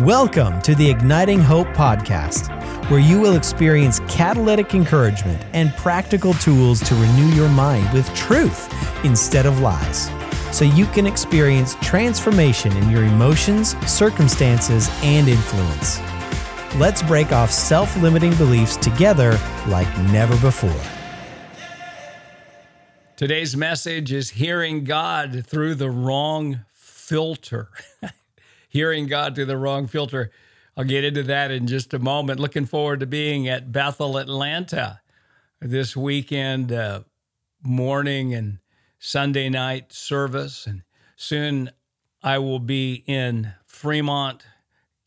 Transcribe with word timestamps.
Welcome 0.00 0.60
to 0.60 0.74
the 0.74 0.90
Igniting 0.90 1.40
Hope 1.40 1.68
podcast, 1.68 2.50
where 2.90 3.00
you 3.00 3.18
will 3.18 3.34
experience 3.34 4.00
catalytic 4.00 4.74
encouragement 4.74 5.42
and 5.54 5.74
practical 5.76 6.34
tools 6.34 6.80
to 6.80 6.94
renew 6.96 7.28
your 7.28 7.48
mind 7.48 7.90
with 7.94 8.14
truth 8.14 8.70
instead 9.06 9.46
of 9.46 9.60
lies, 9.60 10.10
so 10.54 10.66
you 10.66 10.84
can 10.84 11.06
experience 11.06 11.76
transformation 11.76 12.76
in 12.76 12.90
your 12.90 13.04
emotions, 13.04 13.74
circumstances, 13.90 14.90
and 15.02 15.28
influence. 15.28 15.98
Let's 16.78 17.02
break 17.02 17.32
off 17.32 17.50
self 17.50 17.96
limiting 17.96 18.34
beliefs 18.34 18.76
together 18.76 19.40
like 19.66 19.88
never 20.10 20.38
before. 20.40 20.78
Today's 23.16 23.56
message 23.56 24.12
is 24.12 24.28
hearing 24.28 24.84
God 24.84 25.46
through 25.46 25.76
the 25.76 25.88
wrong 25.88 26.66
filter. 26.74 27.70
hearing 28.76 29.06
God 29.06 29.34
through 29.34 29.46
the 29.46 29.56
wrong 29.56 29.86
filter. 29.86 30.30
I'll 30.76 30.84
get 30.84 31.02
into 31.02 31.22
that 31.22 31.50
in 31.50 31.66
just 31.66 31.94
a 31.94 31.98
moment. 31.98 32.38
Looking 32.38 32.66
forward 32.66 33.00
to 33.00 33.06
being 33.06 33.48
at 33.48 33.72
Bethel, 33.72 34.18
Atlanta 34.18 35.00
this 35.62 35.96
weekend, 35.96 36.70
uh, 36.70 37.00
morning 37.62 38.34
and 38.34 38.58
Sunday 38.98 39.48
night 39.48 39.94
service. 39.94 40.66
And 40.66 40.82
soon 41.16 41.70
I 42.22 42.36
will 42.36 42.58
be 42.58 43.02
in 43.06 43.54
Fremont, 43.64 44.44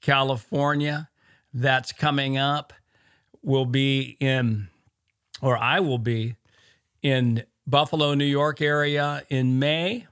California. 0.02 1.08
That's 1.54 1.92
coming 1.92 2.40
up. 2.40 2.74
We'll 3.44 3.66
be 3.66 4.18
in, 4.20 4.70
or 5.44 5.60
I 5.60 5.80
will 5.80 6.00
be 6.00 6.38
in 7.04 7.44
Buffalo, 7.68 8.16
New 8.16 8.26
York 8.26 8.62
area 8.62 9.22
in 9.30 9.60
May. 9.60 10.08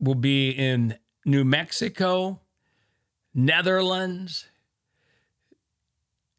We'll 0.00 0.16
be 0.16 0.50
in 0.50 0.98
New 1.26 1.44
Mexico, 1.44 2.40
Netherlands, 3.34 4.46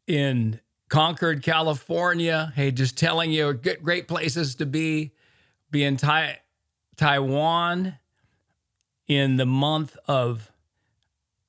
in 0.06 0.58
Concord, 0.88 1.42
California. 1.42 2.52
Hey, 2.56 2.70
just 2.70 2.96
telling 2.96 3.30
you, 3.30 3.52
good, 3.52 3.82
great 3.82 4.08
places 4.08 4.54
to 4.56 4.66
be. 4.66 5.12
Be 5.70 5.84
in 5.84 5.98
tai- 5.98 6.40
Taiwan 6.96 7.98
in 9.06 9.36
the 9.36 9.46
month 9.46 9.96
of 10.08 10.50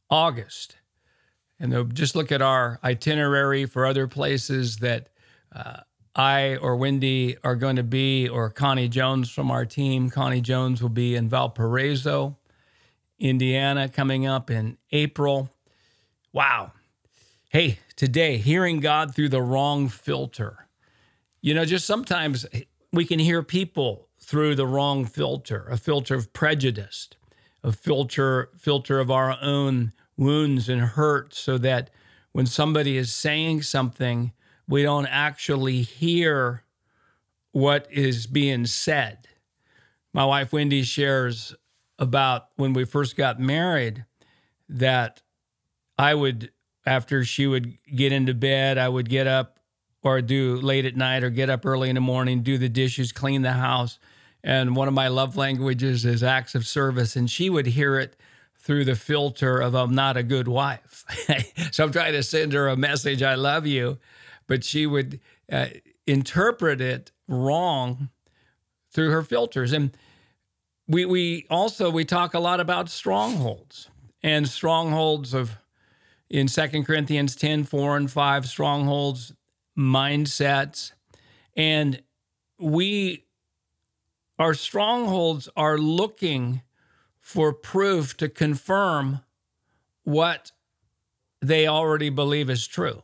August. 0.10 0.76
And 1.60 1.94
just 1.94 2.16
look 2.16 2.32
at 2.32 2.42
our 2.42 2.80
itinerary 2.84 3.66
for 3.66 3.86
other 3.86 4.08
places 4.08 4.78
that 4.78 5.10
uh, 5.54 5.82
I 6.16 6.58
or 6.58 6.76
Wendy 6.76 7.38
are 7.44 7.56
going 7.56 7.78
to 7.78 7.84
be, 7.84 8.28
or 8.28 8.50
Connie 8.50 8.90
Jones 8.90 9.30
from 9.30 9.50
our 9.52 9.66
team. 9.66 10.10
Connie 10.10 10.42
Jones 10.42 10.82
will 10.82 10.90
be 10.90 11.16
in 11.16 11.30
Valparaiso. 11.30 12.38
Indiana 13.20 13.90
coming 13.90 14.26
up 14.26 14.50
in 14.50 14.78
April. 14.92 15.52
Wow. 16.32 16.74
Hey, 17.50 17.80
today, 17.96 18.38
hearing 18.38 18.80
God 18.80 19.14
through 19.14 19.30
the 19.30 19.42
wrong 19.42 19.90
filter. 19.90 20.68
You 21.42 21.54
know, 21.54 21.66
just 21.66 21.86
sometimes 21.86 22.46
we 22.92 23.06
can 23.06 23.20
hear 23.20 23.44
people 23.44 24.08
through 24.20 24.56
the 24.56 24.68
wrong 24.68 25.06
filter, 25.06 25.66
a 25.70 25.78
filter 25.78 26.16
of 26.16 26.34
prejudice, 26.34 27.10
a 27.64 27.72
filter 27.72 28.50
filter 28.58 29.00
of 29.00 29.10
our 29.10 29.38
own 29.42 29.94
wounds 30.16 30.70
and 30.70 30.82
hurt 30.82 31.34
so 31.34 31.58
that 31.58 31.90
when 32.32 32.46
somebody 32.46 32.98
is 32.98 33.14
saying 33.14 33.64
something, 33.64 34.34
we 34.68 34.84
don't 34.84 35.08
actually 35.08 35.82
hear 35.82 36.64
what 37.52 37.88
is 37.90 38.28
being 38.28 38.66
said. 38.66 39.28
My 40.14 40.26
wife 40.26 40.54
Wendy 40.54 40.84
shares 40.84 41.56
about 42.00 42.48
when 42.56 42.74
we 42.74 42.86
first 42.86 43.16
got 43.16 43.40
married 43.40 44.06
that 44.70 45.22
I 45.98 46.16
would, 46.16 46.52
after 46.86 47.24
she 47.24 47.46
would 47.46 47.78
get 47.94 48.12
into 48.12 48.34
bed, 48.34 48.78
I 48.78 48.90
would 48.90 49.10
get 49.10 49.28
up 49.28 49.60
or 50.02 50.22
do 50.22 50.56
late 50.62 50.86
at 50.86 50.96
night 50.96 51.24
or 51.24 51.30
get 51.30 51.50
up 51.50 51.66
early 51.66 51.90
in 51.90 51.96
the 51.96 52.02
morning, 52.02 52.42
do 52.42 52.58
the 52.58 52.70
dishes, 52.70 53.12
clean 53.12 53.42
the 53.42 53.54
house. 53.54 54.00
And 54.44 54.76
one 54.76 54.88
of 54.88 54.94
my 54.94 55.10
love 55.10 55.36
languages 55.36 56.06
is 56.06 56.24
acts 56.24 56.56
of 56.56 56.66
service. 56.66 57.18
And 57.18 57.30
she 57.30 57.50
would 57.50 57.68
hear 57.68 58.00
it 58.00 58.16
through 58.58 58.86
the 58.86 58.96
filter 58.96 59.60
of 59.60 59.76
I'm 59.76 59.94
not 59.94 60.16
a 60.16 60.24
good 60.24 60.48
wife. 60.48 61.04
so 61.72 61.84
I'm 61.84 61.92
trying 61.92 62.14
to 62.14 62.24
send 62.24 62.54
her 62.54 62.70
a 62.70 62.78
message, 62.78 63.22
I 63.22 63.36
love 63.36 63.68
you. 63.68 63.98
But 64.48 64.64
she 64.64 64.86
would 64.86 65.20
uh, 65.52 65.68
interpret 66.08 66.80
it 66.80 67.12
wrong 67.28 68.10
through 68.92 69.12
her 69.12 69.22
filters. 69.22 69.74
And 69.74 69.92
we 70.90 71.06
we 71.06 71.46
also 71.50 71.90
we 71.92 72.04
talk 72.04 72.34
a 72.34 72.40
lot 72.40 72.60
about 72.60 72.90
strongholds 72.90 73.90
and 74.24 74.50
strongholds 74.50 75.34
of 75.34 75.58
in 76.30 76.48
Second 76.48 76.86
Corinthians 76.86 77.36
10, 77.36 77.64
4 77.64 77.98
and 77.98 78.12
5, 78.12 78.48
strongholds, 78.48 79.34
mindsets. 79.78 80.92
And 81.56 82.02
we 82.60 83.26
our 84.40 84.54
strongholds 84.54 85.48
are 85.56 85.78
looking 85.78 86.64
for 87.20 87.54
proof 87.54 88.18
to 88.18 88.28
confirm 88.28 89.22
what 90.04 90.52
they 91.42 91.68
already 91.68 92.10
believe 92.10 92.50
is 92.50 92.66
true. 92.66 93.04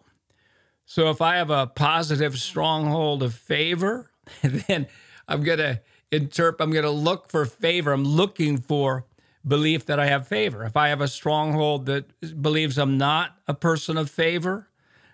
So 0.85 1.09
if 1.09 1.21
I 1.21 1.35
have 1.35 1.51
a 1.51 1.67
positive 1.67 2.39
stronghold 2.39 3.21
of 3.21 3.33
favor, 3.33 4.09
then 4.41 4.87
I'm 5.27 5.43
going 5.43 5.59
to 5.59 5.81
interpret, 6.11 6.61
I'm 6.61 6.71
going 6.71 6.83
to 6.83 6.91
look 6.91 7.29
for 7.29 7.45
favor. 7.45 7.91
I'm 7.91 8.03
looking 8.03 8.57
for 8.57 9.05
belief 9.45 9.85
that 9.85 9.99
I 9.99 10.07
have 10.07 10.27
favor. 10.27 10.63
If 10.63 10.75
I 10.75 10.89
have 10.89 11.01
a 11.01 11.07
stronghold 11.07 11.85
that 11.85 12.41
believes 12.41 12.77
I'm 12.77 12.97
not 12.97 13.37
a 13.47 13.53
person 13.53 13.97
of 13.97 14.09
favor, 14.09 14.69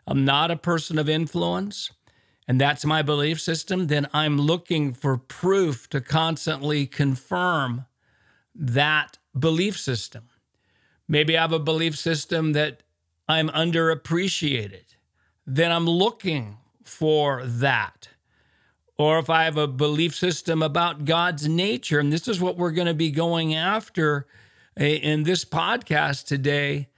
I'm 0.08 0.26
not 0.26 0.52
a 0.52 0.56
person 0.56 0.98
of 0.98 1.10
influence, 1.10 1.92
and 2.48 2.60
that's 2.60 2.86
my 2.86 3.02
belief 3.02 3.40
system, 3.40 3.88
then 3.88 4.08
I'm 4.14 4.38
looking 4.38 4.94
for 4.94 5.18
proof 5.18 5.90
to 5.90 6.02
constantly 6.02 6.86
confirm 6.88 7.86
that 8.56 9.18
belief 9.38 9.78
system. 9.78 10.30
Maybe 11.08 11.38
I 11.38 11.42
have 11.42 11.54
a 11.54 11.60
belief 11.60 11.98
system 11.98 12.54
that 12.54 12.84
I'm 13.28 13.50
underappreciated. 13.50 14.96
Then 15.46 15.72
I'm 15.72 15.88
looking 15.88 16.58
for 16.84 17.46
that 17.46 18.10
or 18.98 19.20
if 19.20 19.30
I 19.30 19.46
have 19.46 19.58
a 19.58 19.68
belief 19.68 20.16
system 20.16 20.62
about 20.62 21.06
God's 21.06 21.48
nature, 21.48 22.00
and 22.00 22.12
this 22.12 22.28
is 22.28 22.40
what 22.40 22.58
we're 22.58 22.72
going 22.72 22.88
to 22.88 22.94
be 22.94 23.12
going 23.12 23.56
after 23.56 24.28
eh, 24.78 24.96
in 24.96 25.24
this 25.24 25.46
podcast 25.46 26.26
today, 26.26 26.90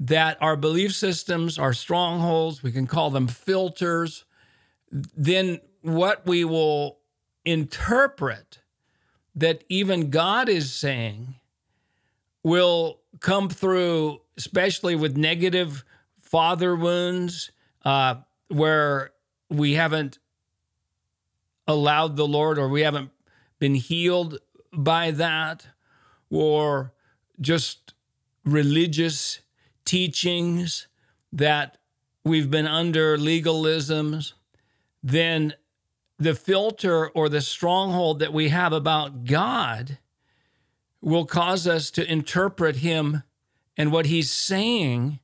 that 0.00 0.36
our 0.40 0.56
belief 0.56 0.94
systems 0.94 1.58
are 1.58 1.72
strongholds, 1.72 2.62
we 2.62 2.72
can 2.72 2.86
call 2.86 3.10
them 3.10 3.28
filters, 3.28 4.24
then 4.90 5.60
what 5.82 6.26
we 6.26 6.44
will 6.44 6.98
interpret 7.44 8.58
that 9.34 9.64
even 9.68 10.10
God 10.10 10.48
is 10.48 10.72
saying 10.72 11.36
will 12.42 13.00
come 13.20 13.48
through, 13.48 14.20
especially 14.36 14.96
with 14.96 15.16
negative 15.16 15.84
father 16.20 16.74
wounds, 16.74 17.50
uh, 17.84 18.16
where 18.48 19.12
we 19.48 19.74
haven't 19.74 20.18
allowed 21.66 22.16
the 22.16 22.26
Lord 22.26 22.58
or 22.58 22.68
we 22.68 22.82
haven't 22.82 23.10
been 23.58 23.74
healed 23.74 24.38
by 24.72 25.10
that 25.12 25.66
or 26.30 26.92
just 27.40 27.94
religious 28.44 29.40
teachings 29.84 30.88
that 31.32 31.78
we've 32.24 32.50
been 32.50 32.66
under 32.66 33.16
legalisms, 33.16 34.32
then 35.02 35.54
the 36.18 36.34
filter 36.34 37.08
or 37.08 37.28
the 37.28 37.40
stronghold 37.40 38.18
that 38.20 38.32
we 38.32 38.48
have 38.48 38.72
about 38.72 39.24
God 39.24 39.98
will 41.00 41.24
cause 41.24 41.66
us 41.66 41.90
to 41.90 42.10
interpret 42.10 42.76
Him 42.76 43.22
and 43.76 43.90
what 43.90 44.06
He's 44.06 44.30
saying 44.30 45.18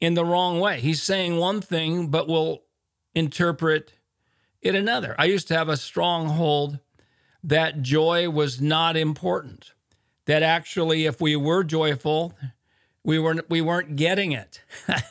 in 0.00 0.14
the 0.14 0.24
wrong 0.24 0.58
way. 0.60 0.80
He's 0.80 1.02
saying 1.02 1.36
one 1.36 1.60
thing, 1.60 2.08
but 2.08 2.28
we'll 2.28 2.62
interpret 3.14 3.92
in 4.66 4.76
another. 4.76 5.14
I 5.18 5.24
used 5.26 5.48
to 5.48 5.56
have 5.56 5.68
a 5.68 5.76
stronghold 5.76 6.78
that 7.42 7.82
joy 7.82 8.28
was 8.28 8.60
not 8.60 8.96
important. 8.96 9.72
That 10.26 10.42
actually, 10.42 11.06
if 11.06 11.20
we 11.20 11.36
were 11.36 11.62
joyful, 11.62 12.34
we 13.04 13.18
weren't 13.18 13.48
we 13.48 13.60
weren't 13.60 13.94
getting 13.94 14.32
it. 14.32 14.60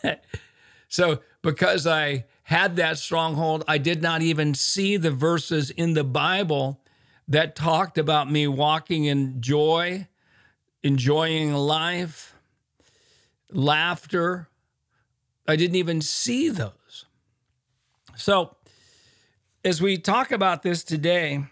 so 0.90 1.22
because 1.42 1.88
I 1.88 2.26
had 2.44 2.76
that 2.76 2.98
stronghold, 2.98 3.64
I 3.68 3.78
did 3.78 4.02
not 4.02 4.22
even 4.22 4.54
see 4.54 4.98
the 4.98 5.12
verses 5.12 5.70
in 5.72 5.94
the 5.94 6.04
Bible 6.04 6.82
that 7.28 7.56
talked 7.56 7.98
about 7.98 8.30
me 8.30 8.48
walking 8.48 9.06
in 9.06 9.42
joy, 9.42 10.08
enjoying 10.84 11.54
life, 11.54 12.36
laughter. 13.52 14.50
I 15.48 15.56
didn't 15.56 15.78
even 15.78 16.02
see 16.02 16.50
those. 16.50 17.06
So 18.16 18.56
as 19.66 19.82
we 19.82 19.98
talk 19.98 20.32
about 20.32 20.62
this 20.62 20.84
today, 20.84 21.44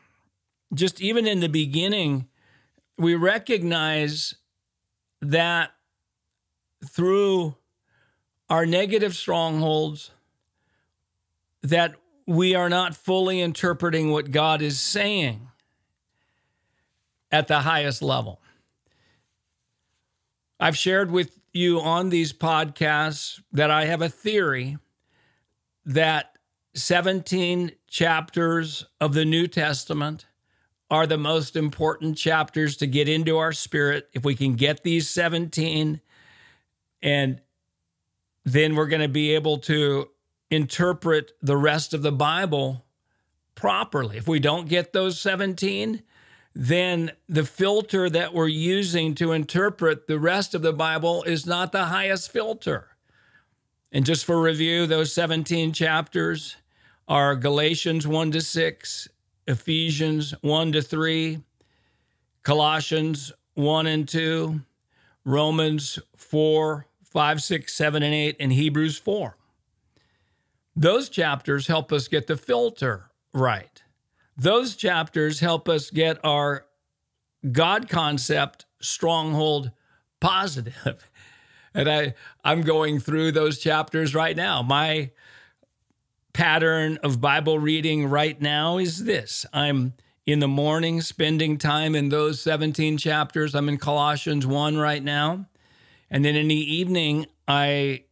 just 0.72 1.02
even 1.02 1.26
in 1.26 1.40
the 1.40 1.50
beginning, 1.50 2.28
we 2.96 3.16
recognize 3.16 4.36
that 5.20 5.72
through 6.86 7.56
our 8.52 8.68
negative 8.68 9.16
strongholds 9.16 10.12
that 11.64 11.96
we 12.28 12.54
are 12.54 12.70
not 12.70 12.96
fully 12.96 13.42
interpreting 13.42 14.12
what 14.12 14.30
God 14.30 14.62
is 14.62 14.80
saying 14.80 15.48
at 17.32 17.48
the 17.48 17.62
highest 17.62 18.04
level. 18.04 18.40
I've 20.60 20.78
shared 20.78 21.10
with 21.10 21.40
you 21.52 21.82
on 21.82 22.10
these 22.10 22.32
podcasts 22.32 23.42
that 23.52 23.72
I 23.72 23.86
have 23.86 24.04
a 24.04 24.10
theory 24.10 24.78
that 25.84 26.38
17 26.76 27.72
chapters 27.94 28.88
of 29.00 29.14
the 29.14 29.24
New 29.24 29.46
Testament 29.46 30.26
are 30.90 31.06
the 31.06 31.16
most 31.16 31.56
important 31.56 32.18
chapters 32.18 32.76
to 32.78 32.88
get 32.88 33.08
into 33.08 33.38
our 33.38 33.54
spirit. 33.54 34.10
If 34.14 34.26
we 34.26 34.34
can 34.34 34.56
get 34.56 34.82
these 34.82 35.08
17, 35.12 36.02
and 37.04 37.40
then 38.44 38.76
we're 38.76 38.88
going 38.88 39.04
to 39.04 39.08
be 39.08 39.36
able 39.36 39.60
to 39.60 40.10
interpret 40.50 41.34
the 41.40 41.56
rest 41.56 41.94
of 41.94 42.02
the 42.02 42.12
Bible 42.12 42.84
properly. 43.54 44.18
If 44.18 44.28
we 44.28 44.40
don't 44.40 44.68
get 44.68 44.92
those 44.92 45.22
17, 45.22 46.02
then 46.56 47.12
the 47.30 47.46
filter 47.46 48.10
that 48.10 48.34
we're 48.34 48.48
using 48.48 49.14
to 49.16 49.34
interpret 49.34 50.08
the 50.08 50.18
rest 50.18 50.56
of 50.56 50.64
the 50.64 50.74
Bible 50.74 51.22
is 51.26 51.46
not 51.46 51.72
the 51.72 51.86
highest 51.86 52.32
filter. 52.32 52.88
And 53.92 54.04
just 54.04 54.26
for 54.26 54.42
review, 54.42 54.88
those 54.88 55.14
17 55.14 55.74
chapters 55.74 56.56
are 57.08 57.36
Galatians 57.36 58.08
1 58.08 58.32
to 58.32 58.42
6, 58.42 59.08
Ephesians 59.48 60.34
1 60.42 60.72
to 60.72 60.82
3, 60.82 61.40
Colossians 62.44 63.32
1 63.56 63.88
and 63.88 64.08
2, 64.08 64.62
Romans 65.26 66.00
4, 66.16 66.88
5, 67.04 67.42
6, 67.42 67.74
7, 67.74 68.04
and 68.04 68.14
8, 68.14 68.36
and 68.40 68.54
Hebrews 68.54 68.98
4. 68.98 69.38
Those 70.76 71.10
chapters 71.10 71.68
help 71.68 71.92
us 71.92 72.08
get 72.08 72.28
the 72.28 72.38
filter 72.38 73.12
right. 73.34 73.84
Those 74.36 74.76
chapters 74.76 75.40
help 75.40 75.70
us 75.70 75.92
get 75.92 76.20
our 76.24 76.66
God 77.52 77.90
concept 77.90 78.66
stronghold 78.82 79.72
positive. 80.20 81.10
And 81.76 81.90
I, 81.90 82.14
I'm 82.44 82.62
going 82.62 83.00
through 83.00 83.32
those 83.32 83.58
chapters 83.58 84.14
right 84.14 84.36
now. 84.38 84.62
My 84.62 85.10
pattern 86.34 86.98
of 87.04 87.22
Bible 87.22 87.60
reading 87.60 88.08
right 88.08 88.40
now 88.42 88.78
is 88.78 89.06
this 89.06 89.46
I'm 89.54 89.94
in 90.26 90.40
the 90.40 90.48
morning 90.48 91.02
spending 91.02 91.58
time 91.58 91.96
in 91.96 92.10
those 92.10 92.42
17 92.42 92.98
chapters. 92.98 93.54
I'm 93.54 93.70
in 93.70 93.78
Colossians 93.78 94.46
1 94.46 94.78
right 94.78 95.04
now. 95.04 95.48
And 96.10 96.24
then 96.24 96.36
in 96.36 96.48
the 96.48 96.56
evening, 96.56 97.28
I 97.48 98.04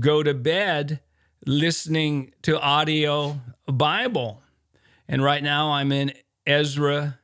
go 0.00 0.22
to 0.22 0.34
bed 0.34 1.00
listening 1.46 2.32
to 2.42 2.60
audio 2.60 3.40
Bible. 3.66 4.42
And 5.08 5.22
right 5.22 5.42
now 5.42 5.72
I'm 5.72 5.92
in 5.92 6.12
Ezra 6.46 7.18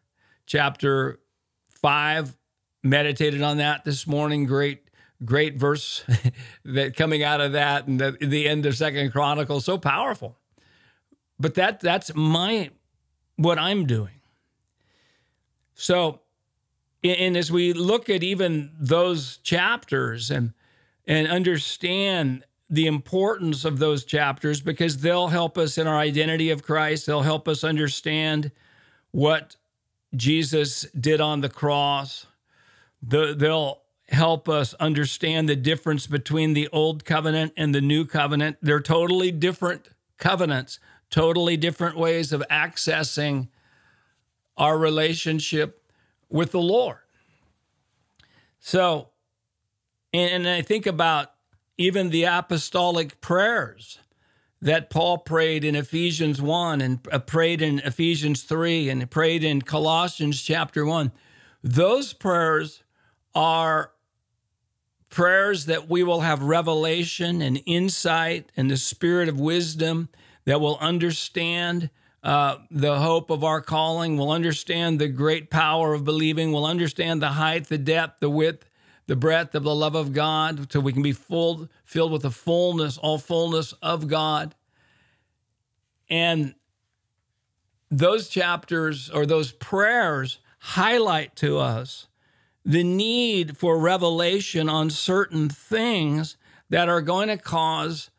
chapter 0.46 1.20
5, 1.68 2.36
meditated 2.82 3.42
on 3.42 3.58
that 3.58 3.84
this 3.84 4.06
morning. 4.06 4.44
Great, 4.44 4.87
great 5.24 5.56
verse 5.56 6.04
that 6.64 6.96
coming 6.96 7.22
out 7.22 7.40
of 7.40 7.52
that 7.52 7.86
and 7.86 8.00
the, 8.00 8.12
the 8.20 8.48
end 8.48 8.66
of 8.66 8.76
Second 8.76 9.12
Chronicles, 9.12 9.64
so 9.64 9.78
powerful. 9.78 10.36
But 11.38 11.54
that 11.54 11.80
that's 11.80 12.14
my 12.14 12.70
what 13.36 13.58
I'm 13.58 13.86
doing. 13.86 14.20
So 15.74 16.20
and 17.04 17.36
as 17.36 17.52
we 17.52 17.72
look 17.72 18.08
at 18.08 18.22
even 18.22 18.72
those 18.78 19.38
chapters 19.38 20.30
and 20.30 20.52
and 21.06 21.28
understand 21.28 22.44
the 22.70 22.86
importance 22.86 23.64
of 23.64 23.78
those 23.78 24.04
chapters 24.04 24.60
because 24.60 24.98
they'll 24.98 25.28
help 25.28 25.56
us 25.56 25.78
in 25.78 25.86
our 25.86 25.96
identity 25.96 26.50
of 26.50 26.62
Christ. 26.62 27.06
They'll 27.06 27.22
help 27.22 27.48
us 27.48 27.64
understand 27.64 28.50
what 29.10 29.56
Jesus 30.14 30.82
did 30.98 31.20
on 31.20 31.40
the 31.40 31.48
cross. 31.48 32.26
They'll 33.02 33.80
help 34.08 34.48
us 34.48 34.74
understand 34.74 35.48
the 35.48 35.56
difference 35.56 36.06
between 36.06 36.54
the 36.54 36.68
old 36.68 37.04
covenant 37.04 37.52
and 37.56 37.74
the 37.74 37.80
new 37.80 38.04
covenant. 38.04 38.56
They're 38.62 38.80
totally 38.80 39.30
different 39.30 39.88
covenants, 40.16 40.78
totally 41.10 41.56
different 41.56 41.96
ways 41.96 42.32
of 42.32 42.42
accessing 42.50 43.48
our 44.56 44.78
relationship 44.78 45.82
with 46.28 46.52
the 46.52 46.60
Lord. 46.60 46.98
So, 48.58 49.10
and 50.12 50.48
I 50.48 50.62
think 50.62 50.86
about 50.86 51.32
even 51.76 52.10
the 52.10 52.24
apostolic 52.24 53.20
prayers 53.20 53.98
that 54.60 54.90
Paul 54.90 55.18
prayed 55.18 55.64
in 55.64 55.76
Ephesians 55.76 56.42
1 56.42 56.80
and 56.80 56.98
uh, 57.12 57.20
prayed 57.20 57.62
in 57.62 57.78
Ephesians 57.80 58.42
3 58.42 58.88
and 58.88 59.08
prayed 59.10 59.44
in 59.44 59.62
Colossians 59.62 60.42
chapter 60.42 60.84
1. 60.84 61.12
Those 61.62 62.12
prayers 62.12 62.82
are 63.34 63.92
prayers 65.10 65.66
that 65.66 65.88
we 65.88 66.02
will 66.02 66.20
have 66.20 66.42
revelation 66.42 67.40
and 67.42 67.62
insight 67.66 68.50
and 68.56 68.70
the 68.70 68.76
spirit 68.76 69.28
of 69.28 69.40
wisdom 69.40 70.08
that 70.44 70.60
will 70.60 70.78
understand 70.78 71.90
uh, 72.22 72.56
the 72.70 72.98
hope 72.98 73.30
of 73.30 73.44
our 73.44 73.60
calling, 73.60 74.16
will 74.16 74.30
understand 74.30 74.98
the 74.98 75.08
great 75.08 75.50
power 75.50 75.94
of 75.94 76.04
believing, 76.04 76.52
will 76.52 76.66
understand 76.66 77.22
the 77.22 77.28
height, 77.28 77.68
the 77.68 77.78
depth, 77.78 78.20
the 78.20 78.30
width, 78.30 78.68
the 79.06 79.16
breadth 79.16 79.54
of 79.54 79.62
the 79.62 79.74
love 79.74 79.94
of 79.94 80.12
God 80.12 80.70
so 80.70 80.80
we 80.80 80.92
can 80.92 81.02
be 81.02 81.12
full, 81.12 81.68
filled 81.84 82.12
with 82.12 82.22
the 82.22 82.30
fullness, 82.30 82.98
all 82.98 83.18
fullness 83.18 83.72
of 83.82 84.08
God. 84.08 84.54
And 86.10 86.54
those 87.90 88.28
chapters 88.28 89.08
or 89.10 89.24
those 89.24 89.52
prayers 89.52 90.40
highlight 90.58 91.36
to 91.36 91.58
us 91.58 92.08
the 92.64 92.84
need 92.84 93.56
for 93.56 93.78
revelation 93.78 94.68
on 94.68 94.90
certain 94.90 95.48
things 95.48 96.36
that 96.70 96.88
are 96.88 97.00
going 97.00 97.28
to 97.28 97.36
cause 97.36 98.10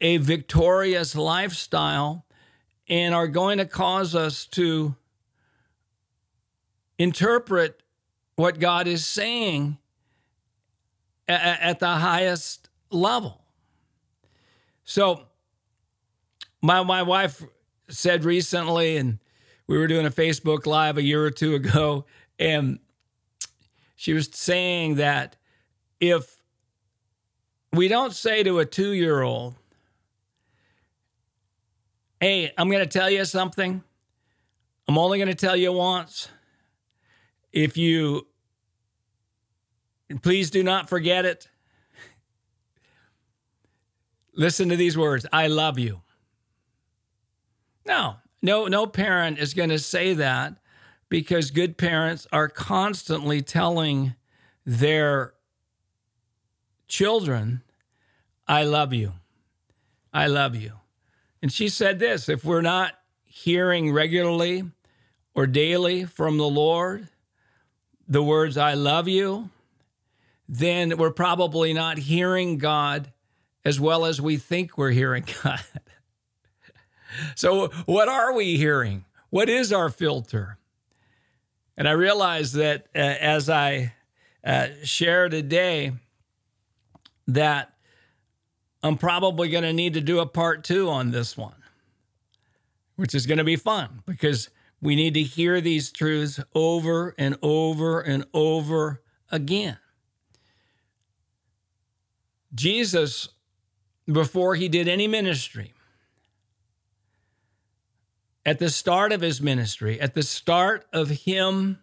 a 0.00 0.18
victorious 0.18 1.14
lifestyle 1.14 2.26
and 2.88 3.14
are 3.14 3.28
going 3.28 3.58
to 3.58 3.64
cause 3.64 4.14
us 4.14 4.44
to 4.44 4.94
interpret 6.98 7.82
what 8.36 8.58
God 8.58 8.86
is 8.86 9.04
saying 9.06 9.78
at 11.26 11.78
the 11.78 11.86
highest 11.86 12.68
level. 12.90 13.40
So, 14.84 15.26
my, 16.60 16.82
my 16.82 17.02
wife 17.02 17.42
said 17.88 18.24
recently, 18.24 18.96
and 18.96 19.18
we 19.66 19.78
were 19.78 19.86
doing 19.86 20.06
a 20.06 20.10
Facebook 20.10 20.66
Live 20.66 20.98
a 20.98 21.02
year 21.02 21.24
or 21.24 21.30
two 21.30 21.54
ago, 21.54 22.04
and 22.38 22.78
she 23.94 24.12
was 24.12 24.28
saying 24.32 24.96
that 24.96 25.36
if 26.00 26.42
we 27.72 27.88
don't 27.88 28.12
say 28.12 28.42
to 28.42 28.58
a 28.58 28.66
two 28.66 28.92
year 28.92 29.22
old, 29.22 29.56
Hey, 32.20 32.52
I'm 32.56 32.70
going 32.70 32.82
to 32.82 32.86
tell 32.86 33.10
you 33.10 33.24
something. 33.26 33.82
I'm 34.88 34.96
only 34.96 35.18
going 35.18 35.28
to 35.28 35.34
tell 35.34 35.56
you 35.56 35.72
once. 35.72 36.28
If 37.52 37.76
you 37.76 38.26
please 40.22 40.50
do 40.50 40.62
not 40.62 40.88
forget 40.88 41.24
it. 41.24 41.48
Listen 44.34 44.68
to 44.70 44.76
these 44.76 44.96
words 44.96 45.26
I 45.32 45.46
love 45.46 45.78
you. 45.78 46.02
No, 47.86 48.16
no, 48.42 48.66
no 48.66 48.86
parent 48.86 49.38
is 49.38 49.54
going 49.54 49.68
to 49.68 49.78
say 49.78 50.14
that 50.14 50.56
because 51.08 51.50
good 51.50 51.76
parents 51.76 52.26
are 52.32 52.48
constantly 52.48 53.42
telling 53.42 54.14
their 54.64 55.34
children, 56.88 57.62
I 58.46 58.64
love 58.64 58.92
you. 58.92 59.12
I 60.12 60.26
love 60.26 60.54
you. 60.54 60.72
And 61.42 61.52
she 61.52 61.68
said 61.68 61.98
this 61.98 62.28
if 62.28 62.44
we're 62.44 62.62
not 62.62 62.94
hearing 63.22 63.92
regularly 63.92 64.64
or 65.34 65.46
daily 65.46 66.04
from 66.04 66.38
the 66.38 66.48
Lord 66.48 67.08
the 68.06 68.22
words, 68.22 68.56
I 68.56 68.74
love 68.74 69.08
you, 69.08 69.50
then 70.48 70.96
we're 70.98 71.10
probably 71.10 71.72
not 71.72 71.98
hearing 71.98 72.58
God 72.58 73.12
as 73.64 73.80
well 73.80 74.04
as 74.04 74.20
we 74.20 74.36
think 74.36 74.76
we're 74.76 74.90
hearing 74.90 75.24
God. 75.42 75.60
so, 77.34 77.68
what 77.86 78.08
are 78.08 78.34
we 78.34 78.56
hearing? 78.56 79.04
What 79.30 79.48
is 79.48 79.72
our 79.72 79.88
filter? 79.88 80.58
And 81.76 81.88
I 81.88 81.92
realize 81.92 82.52
that 82.52 82.86
uh, 82.94 82.98
as 82.98 83.50
I 83.50 83.94
uh, 84.44 84.68
share 84.82 85.28
today, 85.28 85.92
that 87.26 87.74
I'm 88.82 88.96
probably 88.96 89.48
going 89.48 89.64
to 89.64 89.72
need 89.72 89.94
to 89.94 90.00
do 90.00 90.20
a 90.20 90.26
part 90.26 90.62
two 90.62 90.88
on 90.88 91.10
this 91.10 91.36
one, 91.36 91.56
which 92.96 93.14
is 93.14 93.26
going 93.26 93.38
to 93.38 93.44
be 93.44 93.56
fun 93.56 94.02
because 94.06 94.50
we 94.80 94.94
need 94.94 95.14
to 95.14 95.22
hear 95.22 95.60
these 95.60 95.90
truths 95.90 96.40
over 96.54 97.14
and 97.16 97.36
over 97.42 98.00
and 98.00 98.26
over 98.34 99.02
again. 99.30 99.78
Jesus, 102.54 103.28
before 104.06 104.54
he 104.54 104.68
did 104.68 104.86
any 104.86 105.08
ministry, 105.08 105.73
at 108.46 108.58
the 108.58 108.70
start 108.70 109.12
of 109.12 109.20
his 109.20 109.40
ministry, 109.40 110.00
at 110.00 110.14
the 110.14 110.22
start 110.22 110.86
of 110.92 111.08
him 111.10 111.78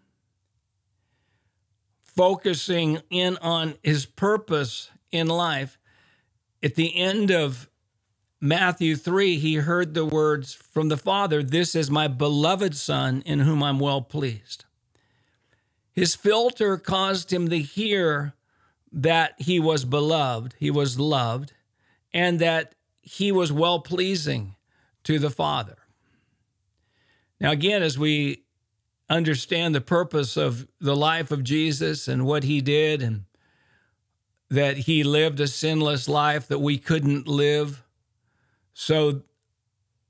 focusing 2.03 3.01
in 3.09 3.37
on 3.37 3.75
his 3.83 4.05
purpose 4.05 4.91
in 5.11 5.27
life, 5.27 5.77
at 6.61 6.75
the 6.75 6.95
end 6.95 7.31
of 7.31 7.69
Matthew 8.39 8.95
3, 8.95 9.37
he 9.37 9.55
heard 9.55 9.93
the 9.93 10.05
words 10.05 10.53
from 10.53 10.89
the 10.89 10.97
Father 10.97 11.43
This 11.43 11.75
is 11.75 11.91
my 11.91 12.07
beloved 12.07 12.75
Son 12.75 13.21
in 13.25 13.39
whom 13.39 13.63
I'm 13.63 13.79
well 13.79 14.01
pleased. 14.01 14.65
His 15.93 16.15
filter 16.15 16.77
caused 16.77 17.31
him 17.31 17.49
to 17.49 17.59
hear 17.59 18.33
that 18.91 19.35
he 19.37 19.59
was 19.59 19.85
beloved, 19.85 20.55
he 20.57 20.71
was 20.71 20.99
loved, 20.99 21.53
and 22.13 22.39
that 22.39 22.75
he 23.01 23.31
was 23.31 23.51
well 23.51 23.79
pleasing 23.79 24.55
to 25.03 25.19
the 25.19 25.29
Father. 25.29 25.77
Now, 27.41 27.50
again, 27.50 27.81
as 27.81 27.98
we 27.98 28.43
understand 29.10 29.74
the 29.74 29.81
purpose 29.81 30.38
of 30.38 30.67
the 30.79 30.95
life 30.95 31.31
of 31.31 31.43
Jesus 31.43 32.07
and 32.07 32.24
what 32.24 32.43
he 32.43 32.62
did, 32.62 33.01
and 33.01 33.24
that 34.51 34.77
he 34.77 35.03
lived 35.03 35.39
a 35.39 35.48
sinless 35.48 36.07
life 36.07 36.48
that 36.48 36.60
we 36.60 36.77
couldn't 36.77 37.27
live, 37.27 37.83
so 38.75 39.24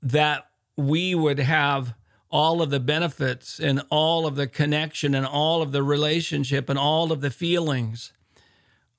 that 0.02 0.46
we 0.76 1.14
would 1.14 1.38
have 1.38 1.94
all 2.30 2.60
of 2.60 2.68
the 2.68 2.80
benefits 2.80 3.58
and 3.58 3.82
all 3.88 4.26
of 4.26 4.36
the 4.36 4.46
connection 4.46 5.14
and 5.14 5.24
all 5.24 5.62
of 5.62 5.72
the 5.72 5.82
relationship 5.82 6.68
and 6.68 6.78
all 6.78 7.10
of 7.10 7.22
the 7.22 7.30
feelings 7.30 8.12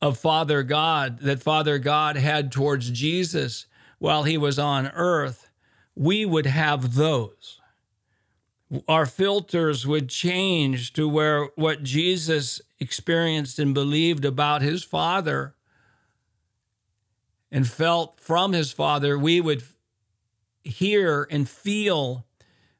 of 0.02 0.18
Father 0.18 0.64
God 0.64 1.20
that 1.20 1.44
Father 1.44 1.78
God 1.78 2.16
had 2.16 2.52
towards 2.52 2.90
Jesus 2.90 3.68
while 4.00 4.24
he 4.24 4.40
was 4.40 4.58
on 4.58 4.88
earth, 4.88 5.52
we 5.96 6.26
would 6.26 6.48
have 6.48 6.96
those 6.96 7.60
our 8.88 9.06
filters 9.06 9.86
would 9.86 10.10
change 10.10 10.94
to 10.94 11.08
where 11.08 11.50
what 11.56 11.84
Jesus 11.84 12.62
experienced 12.80 13.60
and 13.60 13.74
believed 13.74 14.26
about 14.26 14.62
his 14.62 14.84
Father 14.84 15.56
and 17.52 17.68
felt 17.68 18.20
from 18.20 18.54
his 18.54 18.72
Father, 18.72 19.18
we 19.18 19.40
would 19.40 19.64
hear 20.64 21.28
and 21.30 21.48
feel 21.48 22.26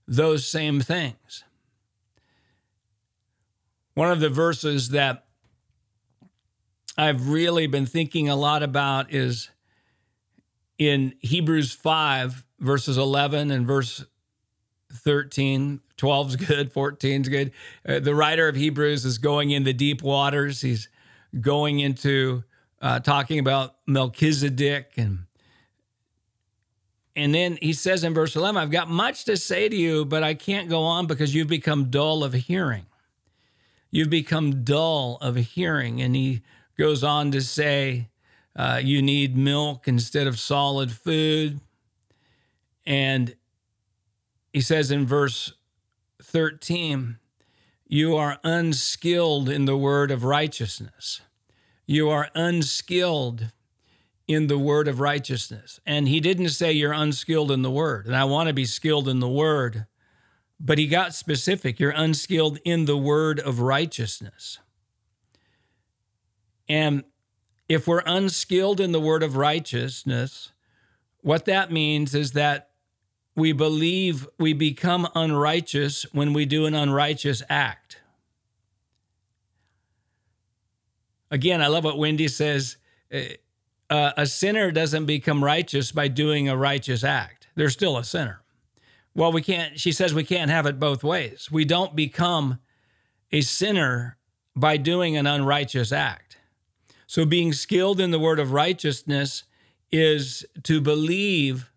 those 0.08 0.48
same 0.48 0.82
things. 0.82 1.44
One 3.94 4.12
of 4.12 4.20
the 4.20 4.30
verses 4.30 4.90
that 4.90 5.26
I've 6.98 7.30
really 7.30 7.68
been 7.68 7.86
thinking 7.86 8.30
a 8.30 8.36
lot 8.36 8.64
about 8.64 9.14
is 9.14 9.50
in 10.78 11.14
Hebrews 11.20 11.72
5, 11.72 12.44
verses 12.60 12.98
11 12.98 13.52
and 13.52 13.66
verse 13.68 14.06
13 14.94 15.82
12 15.98 16.30
is 16.30 16.36
good 16.36 16.72
14 16.72 17.22
is 17.22 17.30
good. 17.30 17.52
Uh, 17.88 18.00
the 18.00 18.16
writer 18.16 18.48
of 18.48 18.56
hebrews 18.56 19.06
is 19.06 19.18
going 19.18 19.52
in 19.52 19.64
the 19.64 19.74
deep 19.74 20.02
waters. 20.02 20.62
He's 20.62 20.90
going 21.40 21.80
into 21.80 22.44
uh, 22.82 23.00
talking 23.00 23.40
about 23.40 23.76
melchizedek 23.88 24.92
and 24.98 25.20
and 27.16 27.34
then 27.34 27.58
he 27.62 27.74
says 27.74 28.04
in 28.04 28.14
verse 28.14 28.36
11 28.36 28.62
i've 28.62 28.72
got 28.72 28.90
much 28.90 29.24
to 29.26 29.38
say 29.38 29.70
to 29.70 29.76
you 29.76 30.04
but 30.04 30.22
i 30.24 30.34
can't 30.34 30.68
go 30.70 30.82
on 30.82 31.08
because 31.08 31.34
you've 31.34 31.48
become 31.48 31.90
dull 31.90 32.24
of 32.24 32.34
hearing. 32.34 32.86
You've 33.94 34.10
become 34.10 34.64
dull 34.64 35.20
of 35.22 35.36
hearing. 35.36 36.02
And 36.02 36.16
he 36.16 36.42
goes 36.80 37.04
on 37.04 37.30
to 37.30 37.42
say 37.42 38.10
uh, 38.56 38.82
you 38.84 39.04
need 39.04 39.38
milk 39.38 39.88
instead 39.88 40.26
of 40.26 40.40
solid 40.40 40.92
food. 40.92 41.60
And 42.88 43.36
he 44.54 44.62
says 44.62 44.92
in 44.92 45.08
verse 45.08 45.54
13, 46.22 47.18
You 47.88 48.16
are 48.16 48.40
unskilled 48.44 49.50
in 49.50 49.66
the 49.66 49.76
word 49.76 50.12
of 50.12 50.24
righteousness. 50.24 51.22
You 51.88 52.10
are 52.10 52.30
unskilled 52.36 53.52
in 54.28 54.48
the 54.48 54.60
word 54.60 54.88
of 54.88 55.00
righteousness. 55.00 55.80
And 55.86 56.08
he 56.08 56.20
didn't 56.20 56.50
say 56.50 56.72
you're 56.72 56.94
unskilled 56.94 57.52
in 57.52 57.64
the 57.64 57.72
word. 57.72 58.06
And 58.06 58.16
I 58.16 58.24
want 58.26 58.48
to 58.48 58.54
be 58.54 58.66
skilled 58.66 59.10
in 59.10 59.20
the 59.20 59.28
word. 59.28 59.88
But 60.60 60.78
he 60.78 60.88
got 60.88 61.16
specific. 61.16 61.80
You're 61.80 61.92
unskilled 61.92 62.60
in 62.64 62.86
the 62.86 62.98
word 62.98 63.40
of 63.40 63.60
righteousness. 63.60 64.60
And 66.70 67.04
if 67.68 67.88
we're 67.88 68.04
unskilled 68.06 68.80
in 68.80 68.92
the 68.92 69.00
word 69.00 69.24
of 69.24 69.36
righteousness, 69.36 70.52
what 71.22 71.46
that 71.46 71.72
means 71.72 72.14
is 72.14 72.32
that 72.34 72.70
we 73.36 73.52
believe 73.52 74.28
we 74.38 74.54
become 74.54 75.08
unrighteous 75.16 76.06
when 76.12 76.34
we 76.34 76.46
do 76.46 76.66
an 76.66 76.76
unrighteous 76.76 77.42
act. 77.50 77.98
Again, 81.32 81.62
I 81.62 81.68
love 81.68 81.84
what 81.84 81.98
Wendy 81.98 82.28
says 82.28 82.78
uh, 83.90 84.12
a 84.18 84.26
sinner 84.26 84.72
doesn't 84.72 85.06
become 85.06 85.44
righteous 85.44 85.92
by 85.92 86.08
doing 86.08 86.48
a 86.48 86.58
righteous 86.58 87.04
act, 87.04 87.48
they're 87.56 87.70
still 87.70 87.98
a 87.98 88.04
sinner. 88.04 88.42
Well, 89.16 89.32
we 89.32 89.44
can't, 89.44 89.80
she 89.80 89.92
says 89.92 90.14
we 90.14 90.24
can't 90.24 90.50
have 90.50 90.66
it 90.66 90.80
both 90.80 91.04
ways. 91.04 91.50
We 91.52 91.66
don't 91.66 91.96
become 91.96 92.58
a 93.32 93.42
sinner 93.42 94.18
by 94.56 94.78
doing 94.78 95.16
an 95.16 95.28
unrighteous 95.28 95.92
act. 95.92 96.38
So, 97.06 97.26
being 97.26 97.54
skilled 97.54 98.00
in 98.00 98.10
the 98.10 98.18
word 98.18 98.40
of 98.40 98.54
righteousness 98.54 99.44
is 99.92 100.46
to 100.64 100.82
believe 100.82 101.72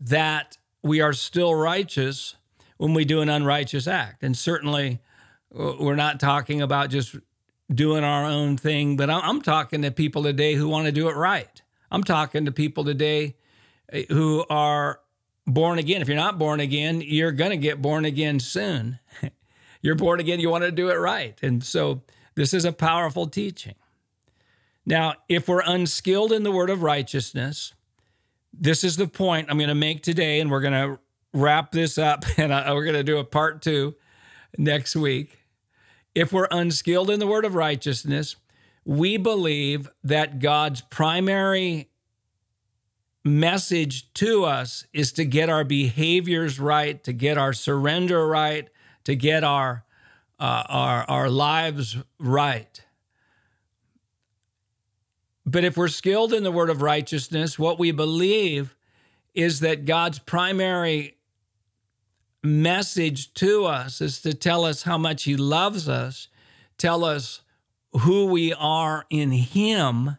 that 0.00 0.58
we 0.82 1.00
are 1.00 1.12
still 1.12 1.54
righteous 1.54 2.36
when 2.76 2.94
we 2.94 3.04
do 3.04 3.20
an 3.20 3.28
unrighteous 3.28 3.86
act. 3.86 4.22
And 4.22 4.36
certainly, 4.36 5.00
we're 5.50 5.96
not 5.96 6.18
talking 6.18 6.62
about 6.62 6.90
just 6.90 7.16
doing 7.72 8.04
our 8.04 8.24
own 8.24 8.56
thing, 8.56 8.96
but 8.96 9.10
I'm 9.10 9.40
talking 9.42 9.82
to 9.82 9.90
people 9.90 10.22
today 10.22 10.54
who 10.54 10.68
want 10.68 10.86
to 10.86 10.92
do 10.92 11.08
it 11.08 11.16
right. 11.16 11.62
I'm 11.90 12.04
talking 12.04 12.46
to 12.46 12.52
people 12.52 12.84
today 12.84 13.36
uh, 13.92 14.00
who 14.08 14.44
are 14.48 15.00
born 15.46 15.78
again. 15.78 16.02
If 16.02 16.08
you're 16.08 16.16
not 16.16 16.38
born 16.38 16.60
again, 16.60 17.02
you're 17.04 17.32
going 17.32 17.50
to 17.50 17.56
get 17.56 17.82
born 17.82 18.04
again 18.04 18.40
soon. 18.40 18.98
you're 19.82 19.94
born 19.94 20.20
again, 20.20 20.40
you 20.40 20.50
want 20.50 20.64
to 20.64 20.72
do 20.72 20.88
it 20.88 20.96
right. 20.96 21.38
And 21.42 21.62
so 21.62 22.02
this 22.34 22.54
is 22.54 22.64
a 22.64 22.72
powerful 22.72 23.26
teaching. 23.26 23.74
Now, 24.84 25.14
if 25.28 25.48
we're 25.48 25.62
unskilled 25.64 26.32
in 26.32 26.42
the 26.42 26.50
word 26.50 26.70
of 26.70 26.82
righteousness, 26.82 27.74
this 28.52 28.84
is 28.84 28.96
the 28.96 29.06
point 29.06 29.48
I'm 29.50 29.58
going 29.58 29.68
to 29.68 29.74
make 29.74 30.02
today, 30.02 30.40
and 30.40 30.50
we're 30.50 30.60
going 30.60 30.72
to 30.72 30.98
wrap 31.32 31.72
this 31.72 31.98
up, 31.98 32.24
and 32.36 32.52
I, 32.52 32.72
we're 32.72 32.84
going 32.84 32.94
to 32.94 33.04
do 33.04 33.18
a 33.18 33.24
part 33.24 33.62
two 33.62 33.94
next 34.58 34.96
week. 34.96 35.38
If 36.14 36.32
we're 36.32 36.48
unskilled 36.50 37.10
in 37.10 37.20
the 37.20 37.26
word 37.26 37.44
of 37.44 37.54
righteousness, 37.54 38.36
we 38.84 39.16
believe 39.16 39.88
that 40.04 40.40
God's 40.40 40.82
primary 40.82 41.88
message 43.24 44.12
to 44.14 44.44
us 44.44 44.86
is 44.92 45.12
to 45.12 45.24
get 45.24 45.48
our 45.48 45.64
behaviors 45.64 46.58
right, 46.58 47.02
to 47.04 47.12
get 47.12 47.38
our 47.38 47.52
surrender 47.52 48.26
right, 48.26 48.68
to 49.04 49.14
get 49.14 49.44
our 49.44 49.84
uh, 50.38 50.64
our 50.68 51.04
our 51.08 51.30
lives 51.30 51.96
right. 52.18 52.82
But 55.44 55.64
if 55.64 55.76
we're 55.76 55.88
skilled 55.88 56.32
in 56.32 56.44
the 56.44 56.52
word 56.52 56.70
of 56.70 56.82
righteousness, 56.82 57.58
what 57.58 57.78
we 57.78 57.90
believe 57.90 58.76
is 59.34 59.60
that 59.60 59.84
God's 59.84 60.18
primary 60.18 61.16
message 62.42 63.34
to 63.34 63.64
us 63.64 64.00
is 64.00 64.20
to 64.22 64.34
tell 64.34 64.64
us 64.64 64.82
how 64.82 64.98
much 64.98 65.24
He 65.24 65.36
loves 65.36 65.88
us, 65.88 66.28
tell 66.78 67.04
us 67.04 67.42
who 67.92 68.26
we 68.26 68.52
are 68.52 69.04
in 69.10 69.32
Him, 69.32 70.18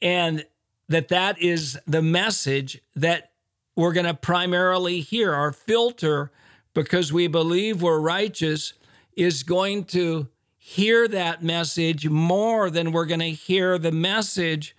and 0.00 0.44
that 0.88 1.08
that 1.08 1.40
is 1.40 1.78
the 1.86 2.02
message 2.02 2.80
that 2.94 3.32
we're 3.76 3.92
going 3.92 4.06
to 4.06 4.14
primarily 4.14 5.00
hear. 5.00 5.34
Our 5.34 5.52
filter, 5.52 6.30
because 6.74 7.12
we 7.12 7.26
believe 7.26 7.82
we're 7.82 8.00
righteous, 8.00 8.72
is 9.16 9.42
going 9.42 9.84
to 9.84 10.28
hear 10.68 11.08
that 11.08 11.42
message 11.42 12.06
more 12.10 12.68
than 12.68 12.92
we're 12.92 13.06
going 13.06 13.18
to 13.20 13.30
hear 13.30 13.78
the 13.78 13.90
message 13.90 14.76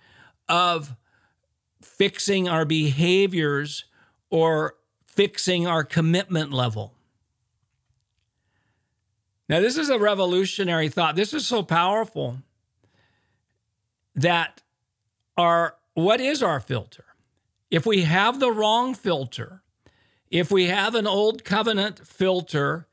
of 0.48 0.94
fixing 1.82 2.48
our 2.48 2.64
behaviors 2.64 3.86
or 4.30 4.76
fixing 5.04 5.66
our 5.66 5.82
commitment 5.82 6.52
level. 6.52 6.94
Now, 9.48 9.58
this 9.58 9.76
is 9.76 9.90
a 9.90 9.98
revolutionary 9.98 10.88
thought. 10.88 11.16
This 11.16 11.34
is 11.34 11.44
so 11.44 11.64
powerful 11.64 12.36
that 14.14 14.62
our 15.36 15.74
what 15.94 16.20
is 16.20 16.40
our 16.40 16.60
filter? 16.60 17.04
If 17.68 17.84
we 17.84 18.02
have 18.02 18.38
the 18.38 18.52
wrong 18.52 18.94
filter, 18.94 19.62
if 20.30 20.52
we 20.52 20.66
have 20.66 20.94
an 20.94 21.08
old 21.08 21.42
covenant 21.42 22.06
filter 22.06 22.86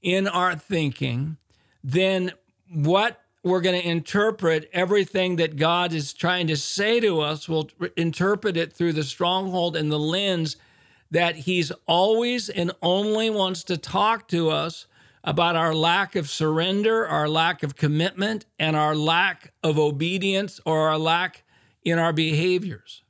in 0.00 0.28
our 0.28 0.54
thinking, 0.54 1.38
then 1.86 2.32
what 2.68 3.22
we're 3.44 3.60
going 3.60 3.80
to 3.80 3.88
interpret 3.88 4.68
everything 4.72 5.36
that 5.36 5.54
God 5.54 5.92
is 5.92 6.12
trying 6.12 6.48
to 6.48 6.56
say 6.56 6.98
to 6.98 7.20
us, 7.20 7.48
we'll 7.48 7.70
interpret 7.96 8.56
it 8.56 8.72
through 8.72 8.92
the 8.92 9.04
stronghold 9.04 9.76
and 9.76 9.90
the 9.90 9.98
lens 9.98 10.56
that 11.12 11.36
He's 11.36 11.70
always 11.86 12.48
and 12.48 12.72
only 12.82 13.30
wants 13.30 13.62
to 13.64 13.76
talk 13.76 14.26
to 14.28 14.50
us 14.50 14.88
about 15.22 15.54
our 15.54 15.72
lack 15.72 16.16
of 16.16 16.28
surrender, 16.28 17.06
our 17.06 17.28
lack 17.28 17.62
of 17.62 17.76
commitment, 17.76 18.46
and 18.58 18.74
our 18.74 18.96
lack 18.96 19.52
of 19.62 19.78
obedience 19.78 20.58
or 20.66 20.88
our 20.88 20.98
lack 20.98 21.44
in 21.84 22.00
our 22.00 22.12
behaviors. 22.12 23.04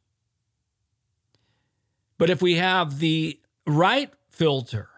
But 2.18 2.28
if 2.28 2.42
we 2.42 2.56
have 2.56 2.98
the 2.98 3.40
right 3.66 4.12
filter, 4.28 4.90